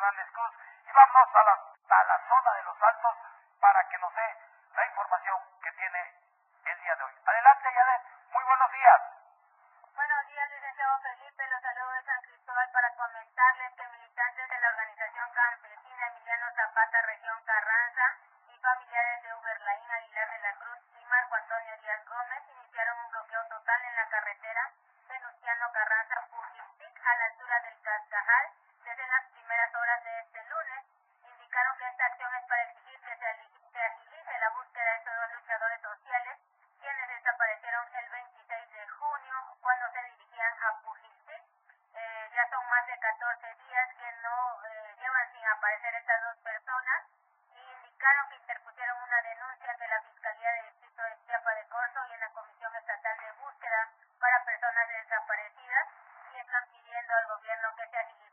Hernández 0.00 0.32
Cruz. 0.32 0.52
Y 0.86 0.92
vamos 0.92 1.28
a 1.34 1.42
la, 1.44 1.52
a 1.52 2.04
la 2.04 2.28
zona 2.28 2.52
de 2.54 2.62
los 2.62 2.82
altos 2.82 3.16
para 3.60 3.84
que 3.88 3.98
nos 3.98 4.14
dé 4.14 4.36
la 4.74 4.86
información 4.86 5.38
que 5.62 5.72
tiene 5.72 6.14
el 6.64 6.80
día 6.80 6.96
de 6.96 7.04
hoy. 7.04 7.14
Adelante, 7.26 7.68
Yade. 7.74 8.00
Muy 8.32 8.44
buenos 8.44 8.72
días. 8.72 9.00
Buenos 9.94 10.26
días, 10.26 10.50
licenciado 10.50 10.98
Felipe. 11.00 11.46
Los 11.48 11.62
saludos 11.62 11.94
de 11.94 12.02
San 12.04 12.22
Cristóbal 12.22 12.70
para 12.72 12.94
comentarles 12.96 13.74
que 13.74 13.88
militantes 13.88 14.48
de 14.48 14.60
la 14.60 14.68
organización 14.68 15.30
campesina 15.32 16.06
Emiliano 16.08 16.46
Zapata, 16.56 17.02
región 17.02 17.42
Carranza, 17.44 18.16
that 57.80 57.94
are 57.96 58.29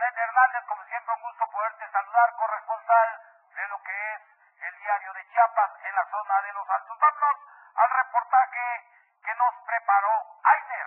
Obed 0.00 0.16
Hernández, 0.16 0.64
como 0.64 0.82
siempre 0.84 1.14
un 1.14 1.20
gusto 1.20 1.46
poderte 1.50 1.86
saludar, 1.90 2.34
corresponsal 2.36 3.20
de 3.54 3.68
lo 3.68 3.82
que 3.82 4.14
es 4.14 4.22
el 4.62 4.78
diario 4.78 5.12
de 5.12 5.28
Chiapas 5.28 5.70
en 5.84 5.94
la 5.94 6.06
zona 6.06 6.40
de 6.40 6.52
los 6.54 6.70
Altos. 6.70 6.98
Vámonos 6.98 7.36
al 7.74 7.90
reportaje 7.90 8.88
que 9.22 9.34
nos 9.34 9.54
preparó 9.66 10.40
Ainer 10.42 10.86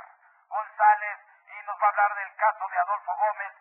González 0.50 1.20
y 1.46 1.62
nos 1.62 1.80
va 1.80 1.86
a 1.86 1.90
hablar 1.90 2.16
del 2.16 2.36
caso 2.38 2.68
de 2.68 2.80
Adolfo 2.80 3.16
Gómez, 3.16 3.54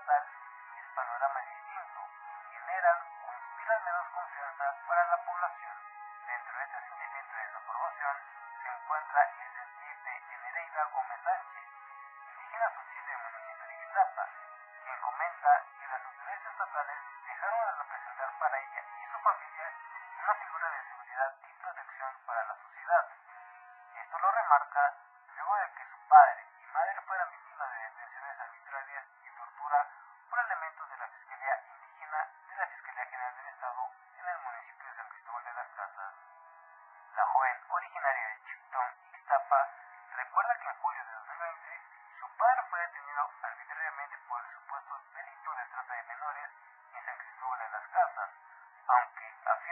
estatal, 0.00 0.24
el 0.80 0.88
panorama 0.94 1.40
es 1.40 1.48
distinto, 1.50 2.00
generan 2.50 2.98
o 3.22 3.32
inspiran 3.34 3.84
menos 3.84 4.06
confianza 4.14 4.64
para 4.88 5.04
la 5.04 5.24
población. 5.24 5.76
Dentro 6.26 6.56
de 6.56 6.64
este 6.64 6.80
sentimiento 6.80 7.36
de 7.36 7.44
desaprobación 7.44 8.16
se 8.62 8.68
encuentra 8.70 9.22
el 9.40 9.52
sentir 9.52 10.02
de 10.02 10.34
Enereida 10.34 10.84
Gómez 10.84 11.20
Sánchez, 11.22 11.64
indígena 12.32 12.70
social 12.74 13.06
del 13.06 13.18
municipio 13.18 13.66
de 13.66 13.74
Ixtapa, 13.74 14.28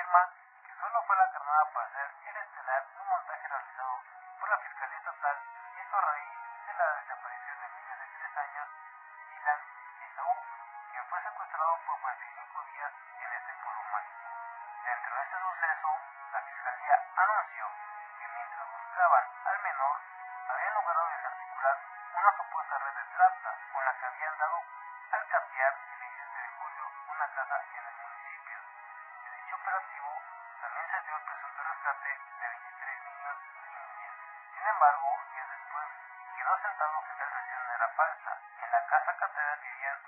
afirma 0.09 0.33
que 0.65 0.73
solo 0.81 1.03
fue 1.07 1.17
la 1.17 1.31
carnada 1.31 1.65
por 1.73 1.83
hacer 1.85 2.09
el 2.25 2.37
estelar 2.37 2.87
de 2.89 3.01
un 3.01 3.09
montaje 3.09 3.49
realizado 3.49 4.01
por 4.41 4.49
la 4.49 4.59
Fiscalía 4.59 4.99
Estatal, 4.99 5.37
esto 5.77 5.97
a 5.97 6.01
raíz 6.01 6.33
de 6.67 6.75
la 6.75 6.93
desaparición 6.95 7.61
del 7.61 7.73
niño 7.77 7.97
de 7.99 8.07
3 8.09 8.37
años, 8.39 8.69
Dylan 9.29 9.61
Esaú, 10.01 10.37
quien 10.91 11.05
fue 11.09 11.23
secuestrado 11.23 11.79
por 11.87 12.01
45 12.01 12.65
días 12.73 12.93
en 13.21 13.33
este 13.33 13.53
Pueblo 13.63 13.83
Mágico. 13.93 14.29
Dentro 14.85 15.15
de 15.17 15.23
este 15.23 15.39
suceso, 15.41 15.89
rescate 31.89 32.09
de 32.09 32.49
23 32.49 33.01
niños 33.05 33.37
niñas. 33.73 34.13
Sin 34.53 34.67
embargo, 34.69 35.09
días 35.33 35.49
después 35.49 35.89
quedó 36.37 36.55
asentado 36.55 37.05
que 37.05 37.13
tal 37.17 37.31
versión 37.33 37.63
era 37.77 37.89
falsa. 37.97 38.33
En 38.63 38.71
la 38.71 38.87
casa 38.87 39.17
catedral 39.17 39.59
vivían 39.61 39.99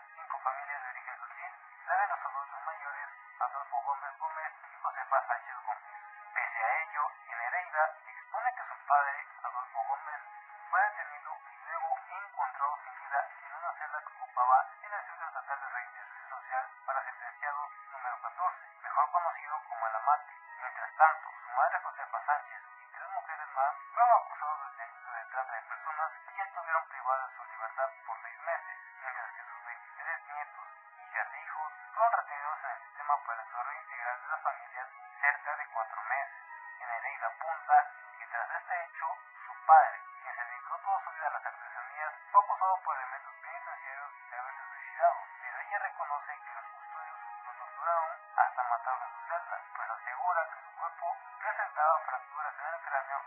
fueron 23.61 24.11
acusados 24.17 24.61
del 24.65 24.77
delito 24.79 25.13
de 25.13 25.25
trata 25.27 25.53
de 25.53 25.63
personas 25.63 26.11
y 26.33 26.41
estuvieron 26.41 26.89
privadas 26.89 27.31
de 27.31 27.37
su 27.37 27.45
libertad 27.45 27.91
por 28.07 28.17
seis 28.23 28.39
meses, 28.41 28.79
mientras 29.03 29.31
que 29.33 29.43
sus 29.45 29.65
23 29.65 30.25
nietos, 30.33 30.69
hijas 30.97 31.29
e 31.35 31.41
hijos 31.41 31.73
fueron 31.93 32.13
retenidos 32.13 32.59
en 32.65 32.71
el 32.71 32.81
sistema 32.81 33.17
para 33.27 33.41
el 33.41 33.47
desarrollo 33.47 33.81
integral 33.81 34.21
de 34.23 34.29
las 34.29 34.41
familias 34.41 34.89
cerca 35.21 35.57
de 35.57 35.67
cuatro 35.67 36.03
meses. 36.09 36.43
En 36.81 36.89
Hereida 36.89 37.27
apunta 37.27 37.77
que 38.17 38.27
tras 38.29 38.51
este 38.51 38.85
hecho, 38.85 39.07
su 39.45 39.53
padre, 39.67 40.01
quien 40.23 40.35
se 40.35 40.45
dedicó 40.45 40.79
toda 40.79 41.05
su 41.05 41.11
vida 41.11 41.27
a 41.27 41.31
las 41.31 41.45
artesanías, 41.45 42.13
fue 42.33 42.41
acusado 42.41 42.81
por 42.81 42.97
elementos 42.97 43.35
penitenciarios 43.45 44.11
de 44.31 44.39
haberse 44.39 44.65
suicidado, 44.73 45.21
pero 45.43 45.61
ella 45.61 45.79
reconoce 45.81 46.33
que 46.41 46.55
los 46.55 46.65
custodios 46.65 47.19
lo 47.45 47.53
torturaron 47.53 48.11
hasta 48.37 48.63
matarlo 48.65 49.05
en 49.05 49.13
su 49.13 49.21
celda, 49.29 49.61
pues 49.77 49.91
asegura 49.91 50.49
que 50.49 50.61
su 50.65 50.77
cuerpo 50.81 51.17
presentaba 51.41 51.99
fracturas 52.01 52.55
en 52.57 52.75
el 52.75 52.81
cráneo 52.81 53.21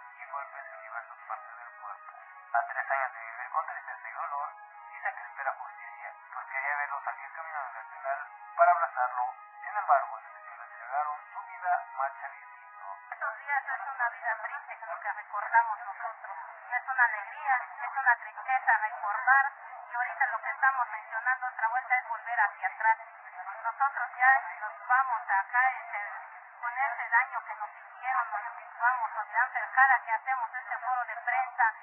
A 2.54 2.62
tres 2.68 2.86
años 2.92 3.14
de 3.14 3.20
vivir 3.20 3.50
con 3.50 3.66
tristeza 3.66 4.08
y 4.08 4.14
dolor, 4.14 4.50
que 5.04 5.10
espera 5.10 5.52
justicia, 5.58 6.14
pues 6.34 6.46
quería 6.48 6.76
verlo 6.78 7.02
salir 7.04 7.30
caminando 7.34 7.74
del 7.74 7.86
penal 7.88 8.20
para 8.56 8.72
abrazarlo. 8.72 9.26
Sin 9.64 9.76
embargo, 9.76 10.20
desde 10.22 10.42
que 10.48 10.56
lo 10.56 10.64
entregaron, 10.64 11.18
su 11.34 11.42
vida 11.44 11.84
marcha 11.98 12.30
distinto. 12.30 12.86
Estos 13.12 13.38
días 13.40 13.64
es 13.68 13.82
una 13.90 14.10
vida 14.10 14.38
triste, 14.44 14.86
lo 14.86 15.00
que 15.02 15.14
recordamos 15.14 15.80
nosotros. 15.82 16.38
No 16.70 16.78
es 16.78 16.88
una 16.88 17.04
alegría, 17.04 17.56
es 17.84 17.98
una 17.98 18.16
tristeza 18.18 18.78
recordar 18.78 19.46
y 19.90 19.96
ahorita 19.96 20.28
lo 20.28 20.42
que 20.42 20.50
estamos 20.50 20.90
mencionando 20.90 21.48
otra 21.48 21.68
vuelta 21.68 21.98
es 21.98 22.08
volver 22.08 22.40
hacia 22.40 22.68
atrás. 22.68 22.98
Nosotros 23.64 24.10
ya 24.16 24.32
nos 24.62 24.88
vamos 24.88 25.22
acá 25.26 25.72
ese, 25.74 26.00
con 26.62 26.72
ese 26.72 27.10
daño 27.10 27.46
que 27.46 27.56
nos 27.56 27.70
hicieron, 27.76 28.26
nos 28.32 28.80
vamos 28.80 29.10
a 29.18 29.24
dar 29.34 29.72
cara 29.74 30.02
que 30.06 30.12
hacemos 30.12 30.54
este 30.54 30.78
foro 30.78 31.04
de 31.06 31.16
prensa 31.18 31.74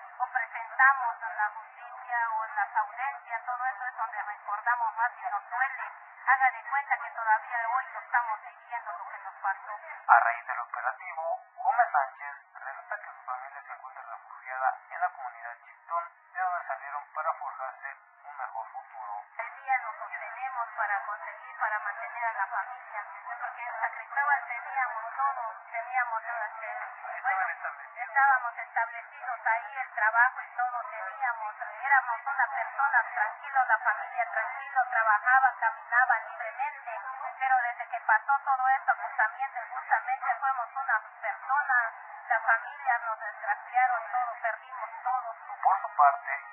presentamos 0.81 1.15
en 1.21 1.37
la 1.37 1.49
justicia 1.51 2.17
o 2.33 2.45
en 2.47 3.45
todo 3.45 3.65
eso 3.67 3.85
es 3.85 3.97
donde 3.97 4.23
recordamos 4.23 4.97
más 4.97 5.13
y 5.13 5.23
nos 5.31 5.51
duele. 5.51 5.85
Haga 6.25 6.51
de 6.53 6.63
cuenta 6.71 6.97
que 6.97 7.11
todavía 7.11 7.59
hoy 7.69 7.85
lo 7.93 8.01
estamos 8.01 8.41
viviendo 8.41 8.93
lo 8.97 9.05
que 9.11 9.19
nos 9.19 9.35
pasó. 9.45 9.77
A 10.09 10.21
raíz 10.21 10.47
del 10.47 10.61
operativo, 10.61 11.45
Gómez 11.57 11.89
Sánchez 11.93 12.35
relata 12.65 12.97
que 12.97 13.13
su 13.13 13.23
familia 13.29 13.63
se 13.63 13.73
encuentra 13.75 14.03
refugiada 14.09 14.79
en 14.89 15.01
la 15.01 15.09
comunidad 15.11 15.57
Chiptón, 15.67 16.05
de 16.33 16.41
donde 16.41 16.67
salieron 16.67 17.05
para 17.13 17.35
forjarse 17.35 17.97
un 18.25 18.37
mejor 18.39 18.67
futuro. 18.73 19.15
El 19.37 19.55
día 19.61 19.79
nos 19.85 19.97
sostenemos 19.97 20.69
para 20.77 21.05
conseguir, 21.05 21.57
para 21.61 21.79
mantener 21.81 22.25
a 22.25 22.33
la 22.33 22.47
familia, 22.47 23.05
porque 23.37 23.65
en 23.69 24.65
teníamos 24.65 25.05
todo, 25.17 25.45
teníamos 25.71 26.23
estábamos 28.11 28.59
establecidos 28.59 29.39
ahí, 29.47 29.79
el 29.79 29.91
trabajo 29.95 30.43
y 30.43 30.49
todo 30.59 30.83
teníamos, 30.91 31.55
éramos 31.79 32.19
una 32.27 32.47
persona 32.51 32.99
tranquilo, 33.15 33.61
la 33.69 33.79
familia 33.79 34.27
tranquilo, 34.35 34.81
trabajaba, 34.91 35.55
caminaba 35.61 36.19
libremente, 36.27 36.91
pero 37.39 37.55
desde 37.63 37.87
que 37.87 38.01
pasó 38.01 38.35
todo 38.45 38.69
esto, 38.69 38.93
pues 38.99 39.11
justamente 39.71 40.35
fuimos 40.41 40.69
una 40.75 40.99
persona, 41.23 41.77
la 42.27 42.41
familia 42.41 42.99
nos 43.07 43.21
desgraciaron 43.21 44.03
todo, 44.11 44.35
perdimos 44.43 44.91
todo. 45.05 45.37
Por 45.63 45.81
su 45.83 45.97
parte, 45.97 46.50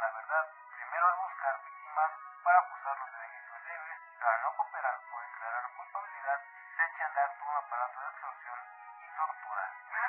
la 0.00 0.10
verdad, 0.10 0.46
primero 0.76 1.06
al 1.06 1.16
buscar 1.16 1.60
víctimas 1.62 2.10
para 2.44 2.58
acusarlos 2.58 3.12
de 3.12 3.18
delitos 3.18 3.64
leves, 3.64 3.98
al 4.20 4.42
no 4.42 4.56
cooperar 4.56 5.00
o 5.12 5.20
declarar 5.20 5.64
culpabilidad, 5.76 6.40
se 6.76 6.84
echa 6.84 7.04
a 7.04 7.06
andar 7.08 7.34
todo 7.38 7.50
un 7.50 7.56
aparato 7.56 8.00
de 8.00 8.06
extorsión 8.08 8.58
y 9.00 9.08
tortura. 9.16 9.64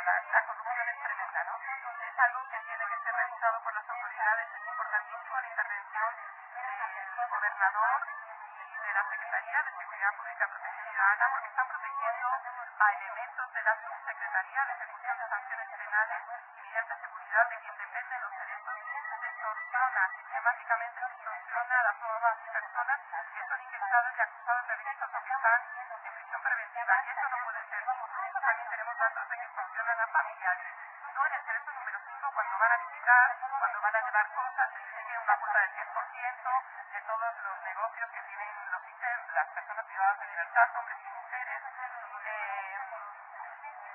La, 0.06 0.23
la 0.32 0.45
corrupción 0.45 0.89
es 0.89 0.99
tremenda, 1.02 1.43
¿no? 1.43 1.56
Es 1.58 2.19
algo 2.19 2.49
que 2.49 2.60
tiene 2.60 2.86
que 2.86 2.97
ser 3.04 3.13
revisado 3.15 3.63
por 3.63 3.73
las 3.73 3.89
autoridades. 3.89 4.47
Es 4.54 4.67
importantísimo 4.67 5.39
la 5.39 5.47
intervención 5.49 6.15
del 6.60 7.30
gobernador 7.30 8.08
y 8.60 8.78
de 8.78 8.93
la 8.93 9.04
Secretaría 9.10 9.63
de 9.63 9.71
Seguridad 9.80 10.13
Pública 10.15 10.45
y 10.45 10.49
Protección 10.49 10.89
Ciudadana 10.91 11.30
porque 11.32 11.47
están 11.47 11.67
protegiendo 11.67 12.28
a 12.80 12.93
elementos 12.93 13.54
de 13.54 13.63
la 13.63 13.75
Subsecretaría 13.86 14.65
de 14.65 14.73
Ejecución 14.73 15.17
de 15.17 15.30
Sanciones 15.30 15.69
Penales 15.69 16.23
y 16.30 16.62
Medidas 16.62 16.88
de 16.89 16.95
Seguridad 17.02 17.49
de 17.49 17.58
quien 17.60 17.78
dependen 17.78 18.21
los 18.21 18.32
derechos. 18.38 18.75
Se 19.10 19.88
extorsiona, 19.99 20.15
sistemáticamente 20.15 20.99
se 20.99 21.13
extorsiona 21.13 21.79
a 21.79 21.83
las 21.83 21.99
nuevas 21.99 22.38
personas 22.53 22.99
que 23.33 23.43
son 23.47 23.62
ingresadas 23.62 24.13
y 24.15 24.21
acusadas 24.21 24.67
de 24.67 24.77
delitos 24.77 25.09
o 25.13 25.23
que 25.23 25.33
están 25.33 25.62
en 26.03 26.13
prisión 26.13 26.41
preventiva. 26.41 26.93
Y 27.03 27.09
eso 27.09 27.27
no 27.29 27.38
puede 27.43 27.63
ser. 27.69 27.83
Incluso 27.83 28.39
también 28.39 28.69
tenemos 28.69 28.97
datos 28.97 29.29
de 29.29 29.38
que 29.38 29.43
extorsionan 29.43 29.99
a 29.99 30.07
familiares. 30.07 30.75
No 31.15 31.25
en 31.25 31.33
el 31.33 31.43
cerezo 31.43 31.71
número 31.71 31.99
5 32.07 32.31
cuando 32.31 32.57
van 32.59 32.71
a 32.71 32.77
visitar, 32.77 33.38
cuando 33.59 33.81
van 33.81 33.95
a 33.95 34.01
llevar 34.01 34.27
cosas, 34.33 34.69
se 34.95 35.17
una 35.19 35.38
cuota 35.38 35.59
del 35.59 35.73
10% 35.73 36.63
de 36.93 37.01
todos 37.01 37.39
los 37.43 37.63
negocios 37.63 38.09
que 38.12 38.21
tienen 38.21 38.71
los 38.71 38.81
las 39.33 39.47
personas 39.47 39.85
privadas 39.85 40.19
de 40.19 40.27
libertad, 40.27 40.69
hombres 40.79 40.97
y 41.03 41.09
mujeres. 41.09 41.62
Eh, 42.25 42.79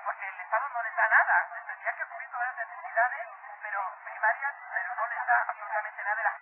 porque 0.05 0.27
el 0.27 0.39
Estado 0.39 0.69
no 0.69 0.83
les 0.83 0.95
da 0.95 1.07
nada, 1.07 1.49
les 1.55 1.65
tendría 1.65 1.93
que 1.93 2.05
cubrir 2.05 2.29
todas 2.29 2.55
las 2.55 2.67
necesidades, 2.67 3.27
pero 3.61 3.81
primarias, 4.05 4.53
absolutamente 5.47 6.03
nada. 6.03 6.15
de 6.15 6.23
las- 6.23 6.41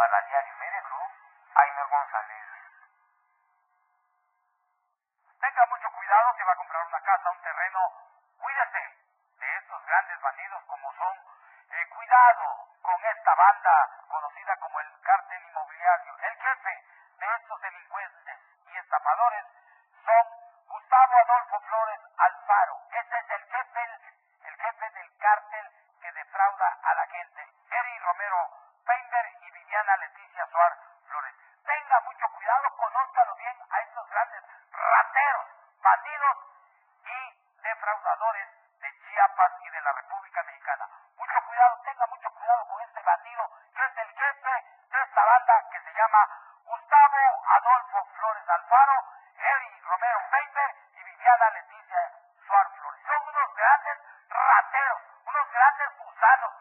Para 0.00 0.22
Diario 0.22 0.56
Media 0.56 0.80
Group, 0.80 1.12
Ainer 1.56 1.86
González. 1.88 2.46
Tenga 5.38 5.66
mucho 5.66 5.90
cuidado 5.92 6.34
si 6.38 6.42
va 6.42 6.52
a 6.52 6.56
comprar 6.56 6.86
una 6.86 7.00
casa, 7.02 7.30
un 7.30 7.42
terreno. 7.42 7.80
Cuídese 8.38 8.96
de 9.40 9.56
estos 9.58 9.84
grandes 9.84 10.18
bandidos 10.22 10.64
como 10.64 10.90
son. 10.94 11.18
Eh, 11.68 11.86
cuidado 11.90 12.68
con 12.80 12.96
esta 13.04 13.34
banda 13.34 13.99
grandes 56.30 56.59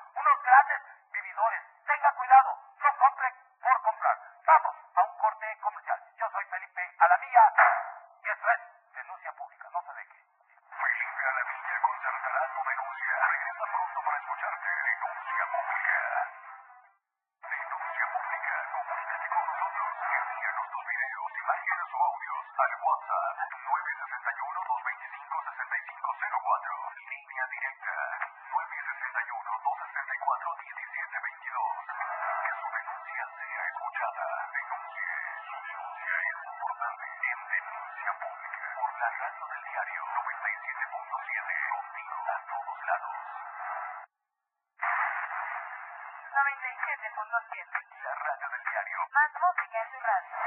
música 49.09 49.81
en 49.81 49.89
tu 49.89 49.97
radio. 49.99 50.37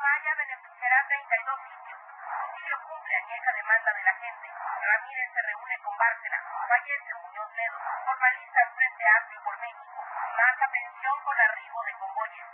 Maya 0.00 0.34
beneficiará 0.34 1.06
32 1.08 1.60
sitios. 1.68 2.00
Trujillo 2.40 2.76
cumple 2.88 3.16
añeja 3.16 3.52
demanda 3.52 3.92
de 3.92 4.02
la 4.02 4.14
gente. 4.14 4.48
Ramírez 4.80 5.32
se 5.34 5.42
reúne 5.42 5.78
con 5.80 5.96
Bárcena. 5.98 6.38
Fallece 6.68 7.14
Muñoz 7.20 7.52
Ledo. 7.54 7.78
Formalizan 8.06 8.72
Frente 8.76 9.04
Amplio 9.18 9.42
por 9.42 9.58
México. 9.60 10.04
Más 10.36 10.62
atención 10.62 11.20
con 11.22 11.40
arribo 11.40 11.82
de 11.84 11.94
convoyes. 11.94 12.46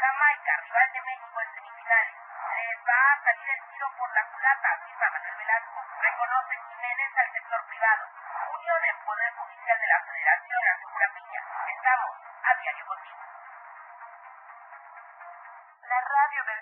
Jamaica, 0.00 0.56
rival 0.62 0.92
de 0.92 1.02
México 1.02 1.40
en 1.40 1.54
semifinales. 1.54 2.14
Les 2.56 2.78
va 2.88 3.12
a 3.12 3.22
salir 3.22 3.50
el 3.50 3.62
tiro 3.68 3.92
por 3.98 4.10
la 4.14 4.24
culata, 4.30 4.68
afirma 4.72 5.10
Manuel 5.10 5.36
Velasco. 5.36 5.84
Reconoce 6.00 6.56
Jiménez 6.68 7.16
al 7.18 7.32
sector 7.32 7.64
privado. 7.66 8.08
Unión 8.48 8.84
en 8.84 8.97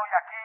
Estoy 0.00 0.18
aquí 0.18 0.39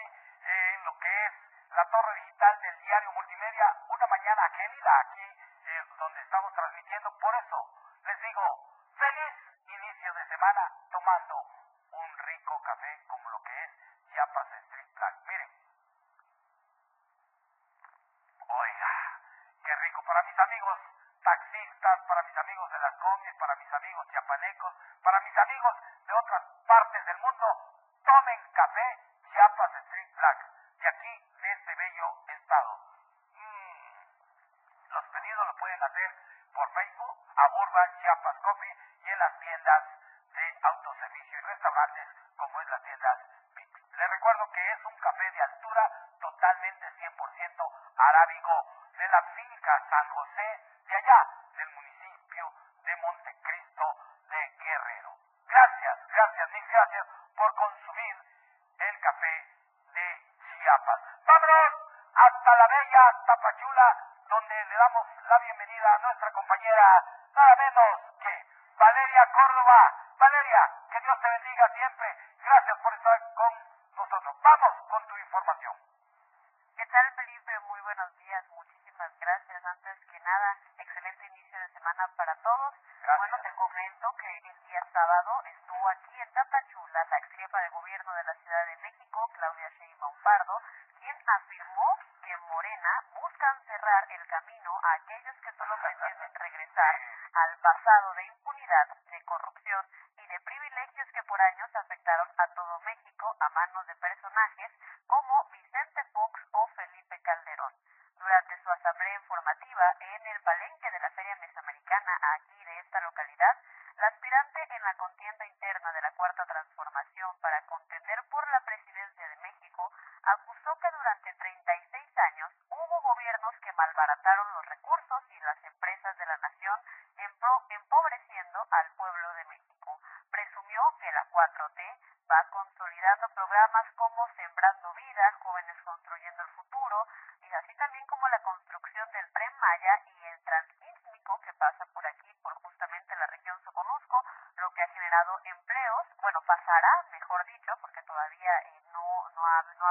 la 62.57 62.67
bella 62.67 63.03
Tapachula, 63.25 63.97
donde 64.29 64.65
le 64.65 64.75
damos 64.75 65.07
la 65.27 65.39
bienvenida 65.39 65.93
a 65.93 65.99
nuestra 65.99 66.31
compañera, 66.31 67.03
nada 67.35 67.55
menos 67.57 67.99
que 68.21 68.45
Valeria 68.77 69.31
Córdoba. 69.33 69.93
Valeria, 70.17 70.71
que 70.91 70.99
Dios 71.01 71.19
te 71.19 71.29
bendiga 71.29 71.69
siempre. 71.75 72.17
Gracias 72.43 72.77
por 72.79 72.94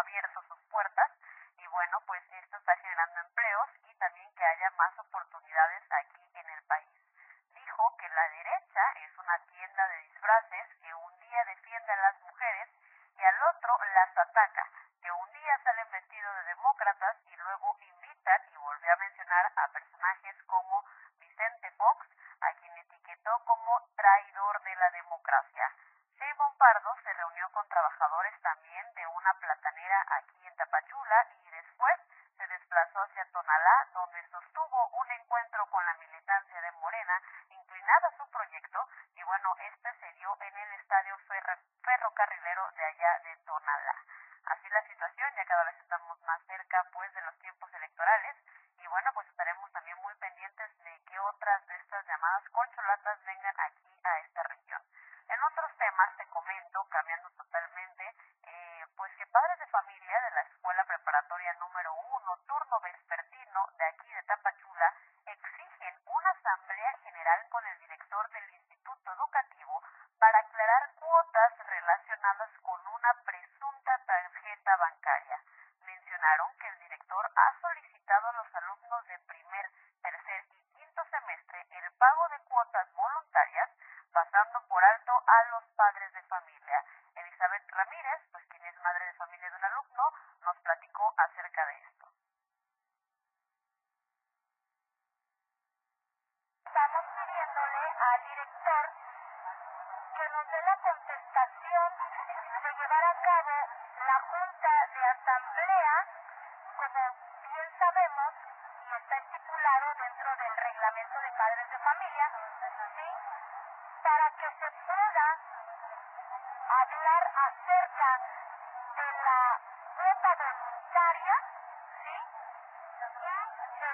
abierto. 0.05 0.34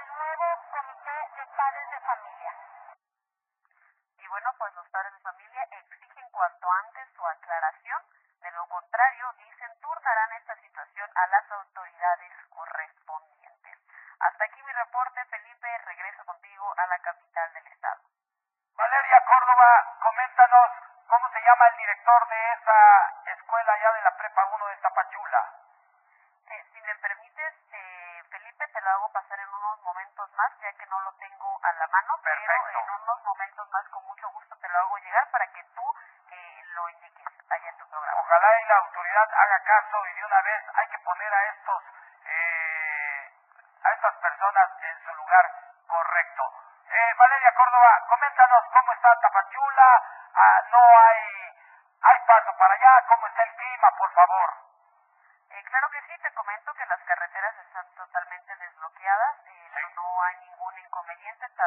nuevo 0.07 0.44
Comité 0.70 1.16
de 1.36 1.46
Padres 1.57 1.90
de 1.90 2.01
Familia. 2.01 2.55
Y 4.18 4.26
bueno, 4.28 4.51
pues 4.59 4.74
los 4.74 4.88
padres 4.90 5.12
de 5.12 5.20
familia 5.20 5.62
exigen 5.70 6.30
cuanto 6.30 6.70
antes 6.84 7.09
su 7.14 7.26
aclaración, 7.26 8.03
de 8.40 8.51
lo 8.53 8.66
contrario, 8.68 9.32
dicen, 9.38 9.80
turnarán 9.80 10.32
esta 10.32 10.57
situación 10.57 11.11
a 11.14 11.26
las 11.26 11.51
autoridades 11.53 12.32
correspondientes. 12.48 13.78
Hasta 14.20 14.44
aquí 14.44 14.62
mi 14.62 14.72
reporte, 14.72 15.24
Felipe, 15.26 15.78
regreso 15.78 16.24
contigo 16.24 16.74
a 16.76 16.86
la 16.86 16.98
capital 17.01 17.53
del 17.55 17.66
estado. 17.66 18.03
Valeria 18.76 19.24
Córdoba, 19.26 19.98
coméntanos 20.01 20.70
cómo 21.07 21.28
se 21.30 21.42
llama 21.42 21.66
el 21.68 21.76
director 21.76 22.28
de 22.28 22.53
esa 22.53 23.32
escuela 23.32 23.72
allá 23.72 23.92
de 23.92 24.03
la 24.03 24.09
Perfecto. 32.30 32.64
pero 32.66 32.80
en 32.80 33.02
unos 33.02 33.24
momentos 33.24 33.70
más 33.70 33.88
con 33.88 34.04
mucho 34.06 34.28
gusto 34.30 34.56
te 34.56 34.68
lo 34.68 34.78
hago 34.78 34.98
llegar 34.98 35.30
para 35.30 35.46
que 35.48 35.64
tú 35.74 35.94
eh, 36.30 36.62
lo 36.74 36.88
indiques 36.90 37.26
allá 37.50 37.68
en 37.68 37.76
tu 37.76 37.88
programa. 37.88 38.20
Ojalá 38.20 38.60
y 38.60 38.64
la 38.66 38.76
autoridad 38.76 39.28
haga 39.34 39.58
caso 39.64 40.06
y 40.06 40.14
de 40.14 40.24
una 40.24 40.42
vez 40.42 40.62
hay 40.74 40.88
que 40.88 40.98
poner 40.98 41.34
a 41.34 41.44
estos 41.48 41.82
eh, 42.26 43.32
a 43.82 43.90
estas 43.92 44.14
personas 44.16 44.70
en 44.82 45.04
su 45.04 45.14
lugar 45.14 45.50
correcto. 45.88 46.52
Eh, 46.90 47.14
Valeria 47.18 47.54
Córdoba, 47.54 48.06
coméntanos 48.08 48.64
cómo 48.72 48.92
está 48.92 49.16
Tapachula, 49.20 50.02
ah, 50.34 50.60
no 50.70 50.78
hay 50.78 51.39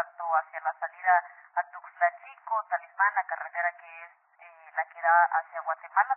impacto 0.03 0.23
hacia 0.35 0.59
la 0.59 0.73
salida 0.79 1.23
a 1.55 1.63
Tuxtla 1.71 2.07
Chico, 2.23 2.63
Talismán, 2.69 3.15
la 3.15 3.23
carretera 3.23 3.71
que 3.79 4.03
es 4.03 4.11
eh, 4.39 4.71
la 4.75 4.85
que 4.85 5.01
da 5.01 5.25
hacia 5.39 5.61
Guatemala, 5.61 6.12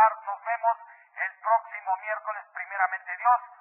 Nos 0.00 0.42
vemos 0.44 0.78
el 1.14 1.32
próximo 1.40 1.96
miércoles, 1.98 2.42
primeramente 2.54 3.16
Dios. 3.18 3.59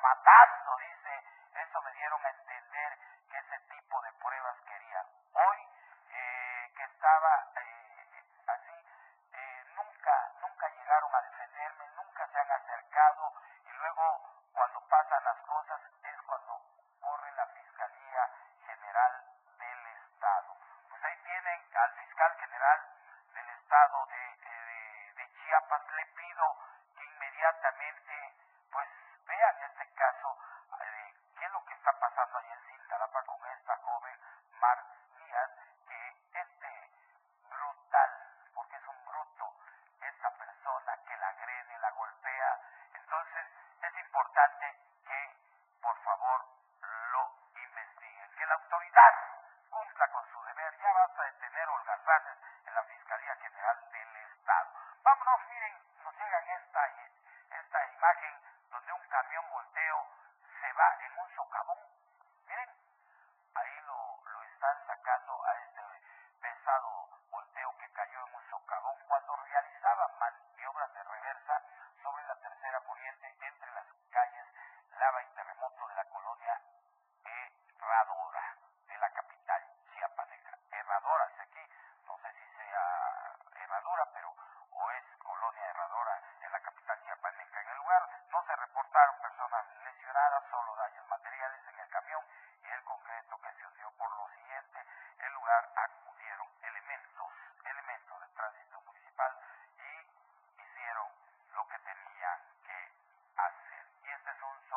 matando, 0.00 0.76
dice, 0.78 1.24
eso 1.62 1.82
me 1.82 1.92
dieron 1.92 2.20
a 2.24 2.28
entender. 2.30 2.55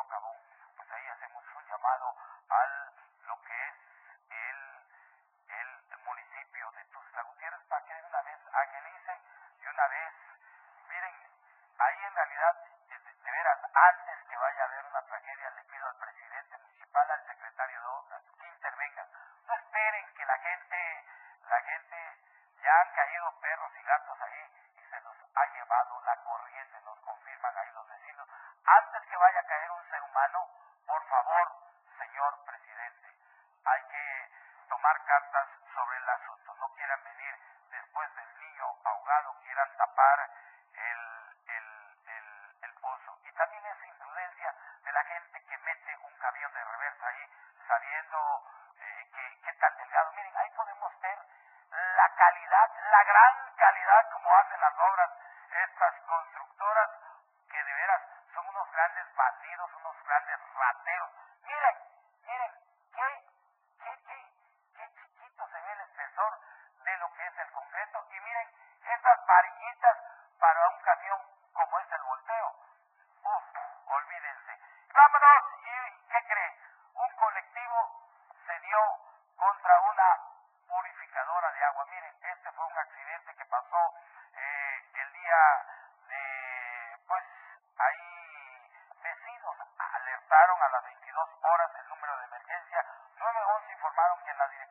socavón, 0.00 0.36
pues 0.76 0.88
ahí 0.92 1.06
hacemos 1.08 1.44
un 1.56 1.64
llamado 1.68 2.14
al 2.48 2.79
cartas 35.10 35.48
sobre 35.74 35.96
el 35.98 36.08
asunto. 36.08 36.54
No 36.54 36.68
quieran 36.74 37.02
venir 37.02 37.34
después 37.70 38.14
del 38.14 38.38
niño 38.38 38.66
ahogado, 38.84 39.34
quieran 39.42 39.68
tapar 39.76 40.30
el, 40.72 41.00
el, 41.48 41.98
el, 42.06 42.56
el 42.62 42.74
pozo. 42.74 43.18
Y 43.24 43.32
también 43.32 43.66
es 43.66 43.86
imprudencia 43.88 44.54
de 44.84 44.92
la 44.92 45.02
gente 45.04 45.42
que 45.46 45.58
mete 45.58 45.96
un 45.96 46.16
camión 46.18 46.52
de 46.52 46.64
reversa 46.64 47.08
ahí 47.08 47.26
sabiendo 47.66 48.18
eh, 48.78 49.10
que, 49.12 49.40
que 49.42 49.52
tan 49.54 49.76
delgado. 49.78 50.12
Miren, 50.12 50.36
ahí 50.36 50.50
podemos 50.50 51.00
ver 51.00 51.18
la 51.70 52.14
calidad, 52.14 52.70
la 52.90 53.04
gran 53.04 53.54
calidad 53.56 54.10
como 54.12 54.30
hacen 54.36 54.60
las 54.60 54.78
obras 54.78 55.09
la 94.40 94.48
dirección. 94.48 94.69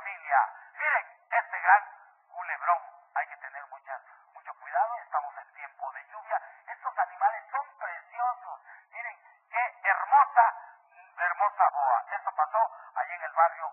familia. 0.00 0.38
Miren, 0.72 1.06
este 1.30 1.60
gran 1.60 1.82
culebrón. 2.28 2.82
Hay 3.14 3.26
que 3.26 3.36
tener 3.36 3.66
mucha, 3.66 4.00
mucho 4.32 4.54
cuidado. 4.54 4.98
Estamos 4.98 5.36
en 5.36 5.52
tiempo 5.54 5.92
de 5.92 6.04
lluvia. 6.06 6.40
Estos 6.66 6.98
animales 6.98 7.44
son 7.50 7.66
preciosos. 7.78 8.60
Miren, 8.90 9.18
qué 9.50 9.80
hermosa, 9.84 10.54
hermosa 11.18 11.68
boa. 11.70 12.04
Esto 12.12 12.32
pasó 12.34 12.58
allí 12.94 13.12
en 13.12 13.22
el 13.22 13.32
barrio 13.32 13.72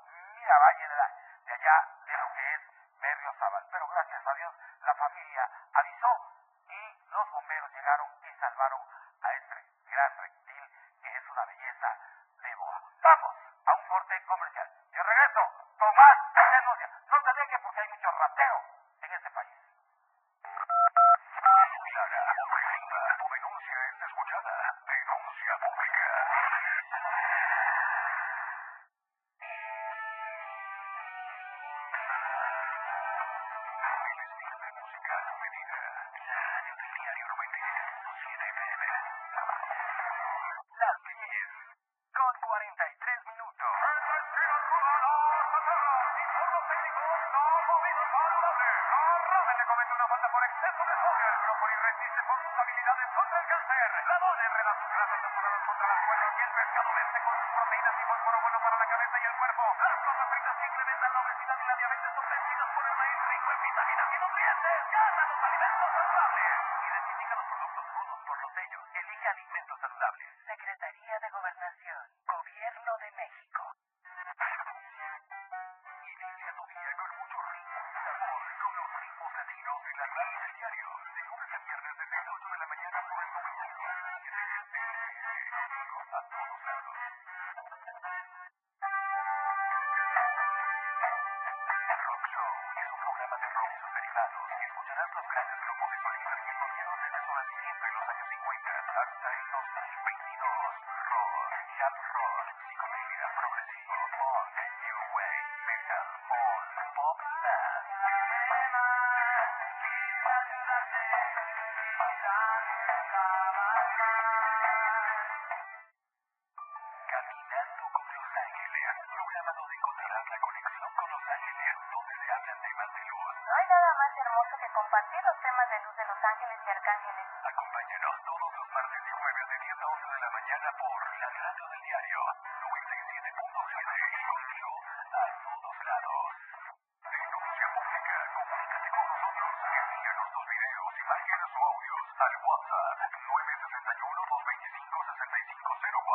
4501. 145.27 146.06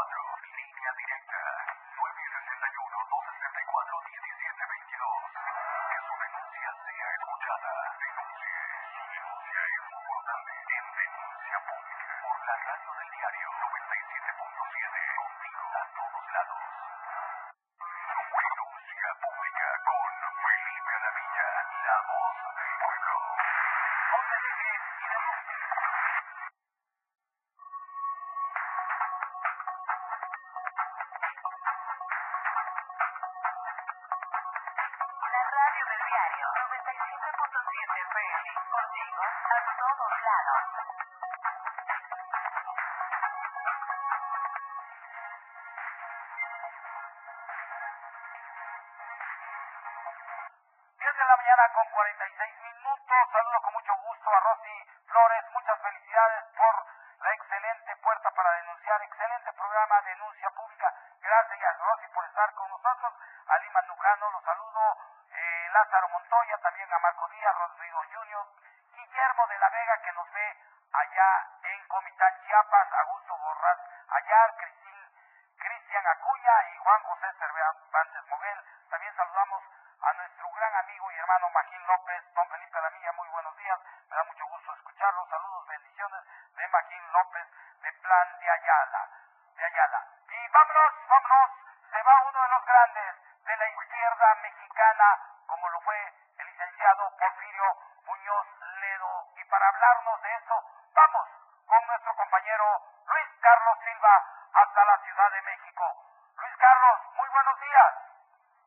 con 51.70 51.86
46 51.90 52.58
minutos. 52.58 53.16
Saludo 53.30 53.62
con 53.62 53.72
mucho 53.74 53.94
gusto 54.02 54.30
a 54.30 54.40
Rosy 54.40 54.81
de 99.92 100.34
eso, 100.36 100.56
vamos 100.94 101.28
con 101.66 101.86
nuestro 101.86 102.14
compañero 102.16 102.64
Luis 103.04 103.28
Carlos 103.42 103.78
Silva 103.84 104.24
hasta 104.54 104.84
la 104.86 104.98
Ciudad 105.04 105.30
de 105.32 105.42
México. 105.42 105.84
Luis 106.38 106.56
Carlos, 106.56 106.98
muy 107.14 107.28
buenos 107.28 107.60
días. 107.60 107.94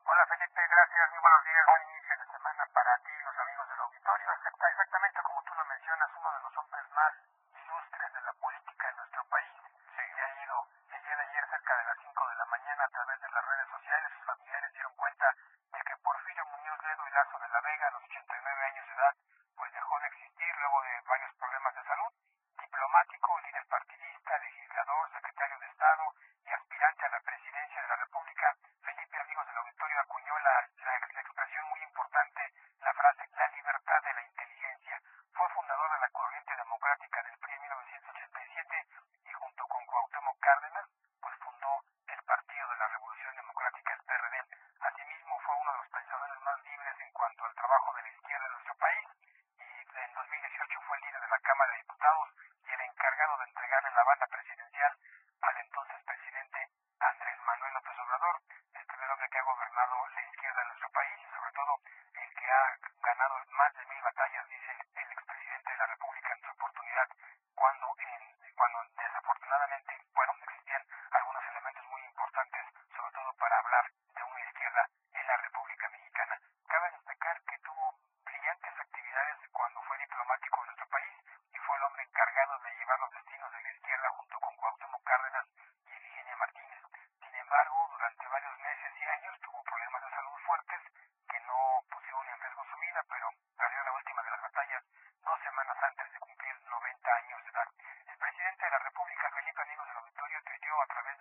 Hola 0.06 0.24
Felipe, 0.26 0.66
gracias, 0.68 1.10
muy 1.10 1.18
buenos 1.18 1.44
días, 1.44 1.66
buen 1.66 1.82
inicio 1.90 2.16
de 2.16 2.26
semana 2.30 2.66
para 2.72 2.98
ti 2.98 3.10
y 3.10 3.22
los 3.24 3.38
amigos 3.38 3.68
del 3.68 3.80
auditorio. 3.80 4.32
Exactamente 4.32 5.22
como 5.22 5.42
tú 5.42 5.54
lo 5.54 5.64
mencionas, 5.64 6.10
uno 6.14 6.32
de 6.32 6.40
los 6.42 6.56
hombres 6.58 6.90
más 6.94 7.12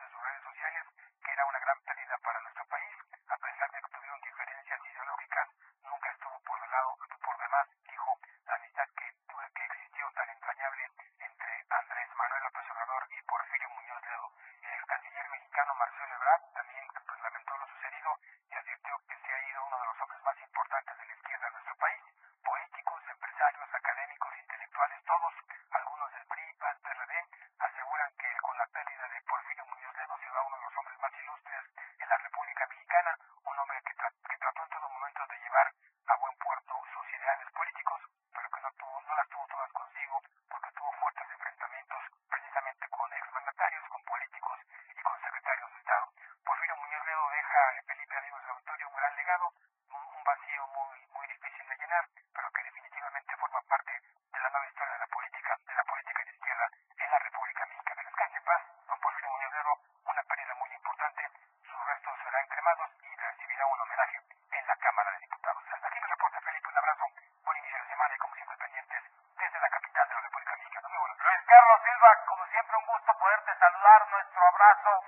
de 0.06 0.12
sus 0.12 0.22
redes 0.24 0.44
sociales 0.44 0.84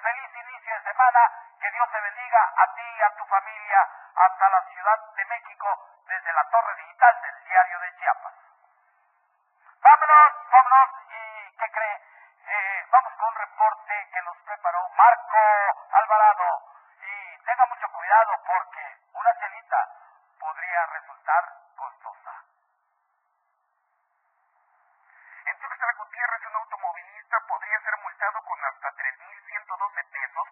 feliz 0.02 0.36
inicio 0.36 0.74
de 0.74 0.82
semana, 0.82 1.20
que 1.62 1.72
Dios 1.72 1.92
te 1.92 2.02
bendiga 2.02 2.54
a 2.58 2.74
ti 2.74 2.82
y 2.82 3.02
a 3.02 3.16
tu 3.16 3.26
familia 3.26 3.88
hasta 4.16 4.50
la 4.50 4.62
Ciudad 4.74 5.00
de 5.16 5.26
México 5.26 5.68
desde 6.08 6.34
la 6.34 6.44
Torre 6.50 6.76
Digital 6.76 7.22
del 7.22 7.44
Diario 7.46 7.80
de 7.80 7.96
Chiapas. 7.98 8.34
Vámonos, 9.82 10.34
vámonos, 10.52 10.90
y 11.10 11.58
¿qué 11.58 11.72
cree? 11.72 12.02
Eh, 12.48 12.88
vamos 12.90 13.14
con 13.14 13.30
un 13.30 13.36
reporte 13.36 14.10
que 14.14 14.22
nos 14.22 14.38
preparó 14.38 14.90
Marco 14.90 15.38
Alvarado. 15.92 16.64
Y 17.02 17.38
tenga 17.46 17.66
mucho 17.68 17.88
cuidado 17.90 18.42
porque... 18.46 18.77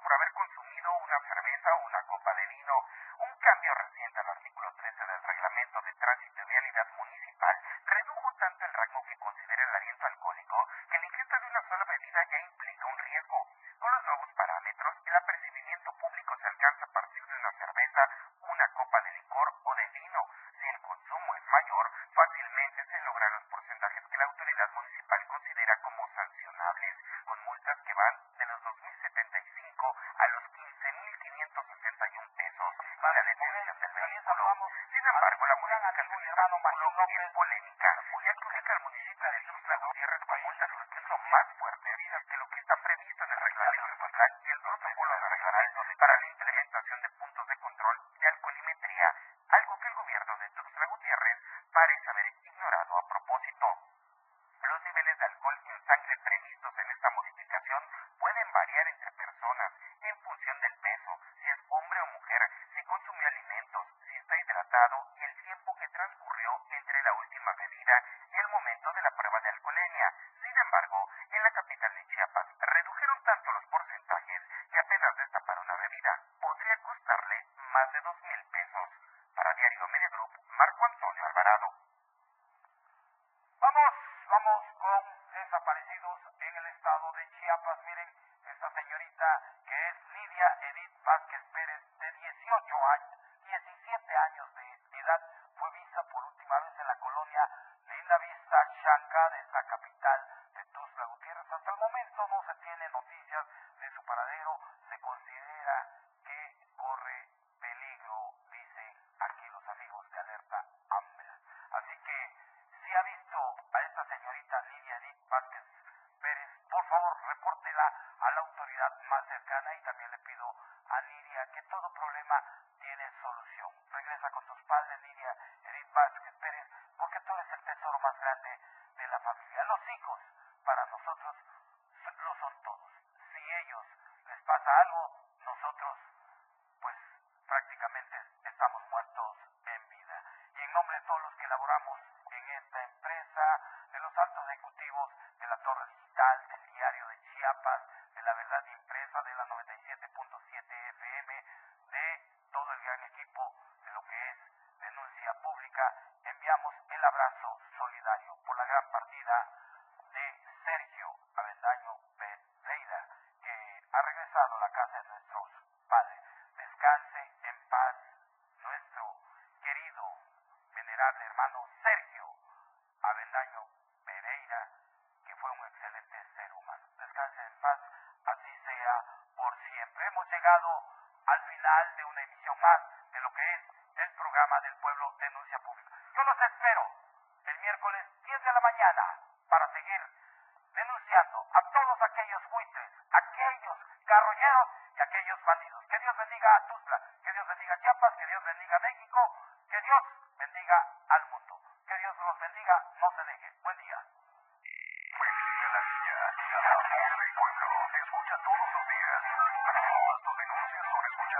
por 0.01 0.13
haber 0.13 0.31
consumido 0.33 0.89
una 0.97 1.19
cerveza 1.29 1.69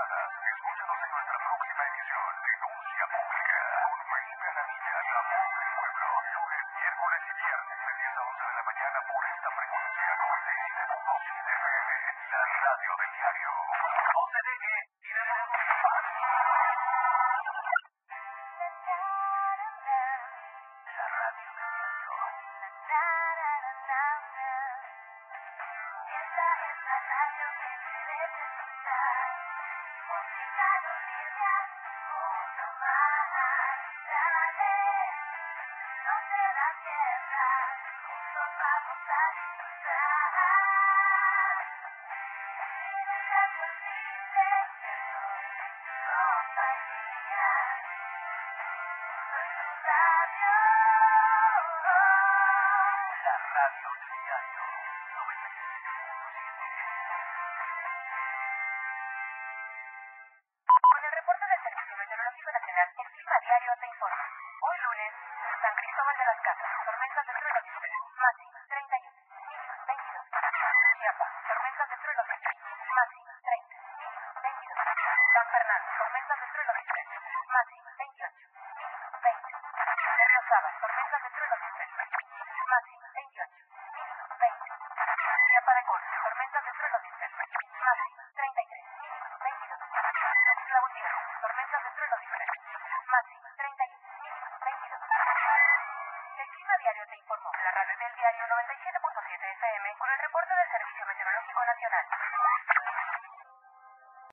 Escúchanos 0.06 0.98
en 1.02 1.10
nuestra 1.10 1.38
próxima 1.42 1.82
emisión, 1.82 2.30
Denuncia 2.38 3.04
Pública, 3.10 3.58
con 3.82 3.98
Felipe 4.06 4.46
Alamilla, 4.54 4.96
la 5.02 5.22
voz 5.26 5.50
del 5.50 5.70
pueblo, 5.74 6.06
lunes, 6.30 6.62
miércoles 6.78 7.22
y 7.26 7.32
viernes, 7.42 7.78
de 7.82 7.92
10 8.06 8.14
a 8.14 8.22
11 8.22 8.46
de 8.46 8.54
la 8.54 8.62
mañana 8.62 8.98
por 9.02 9.22
esta 9.26 9.50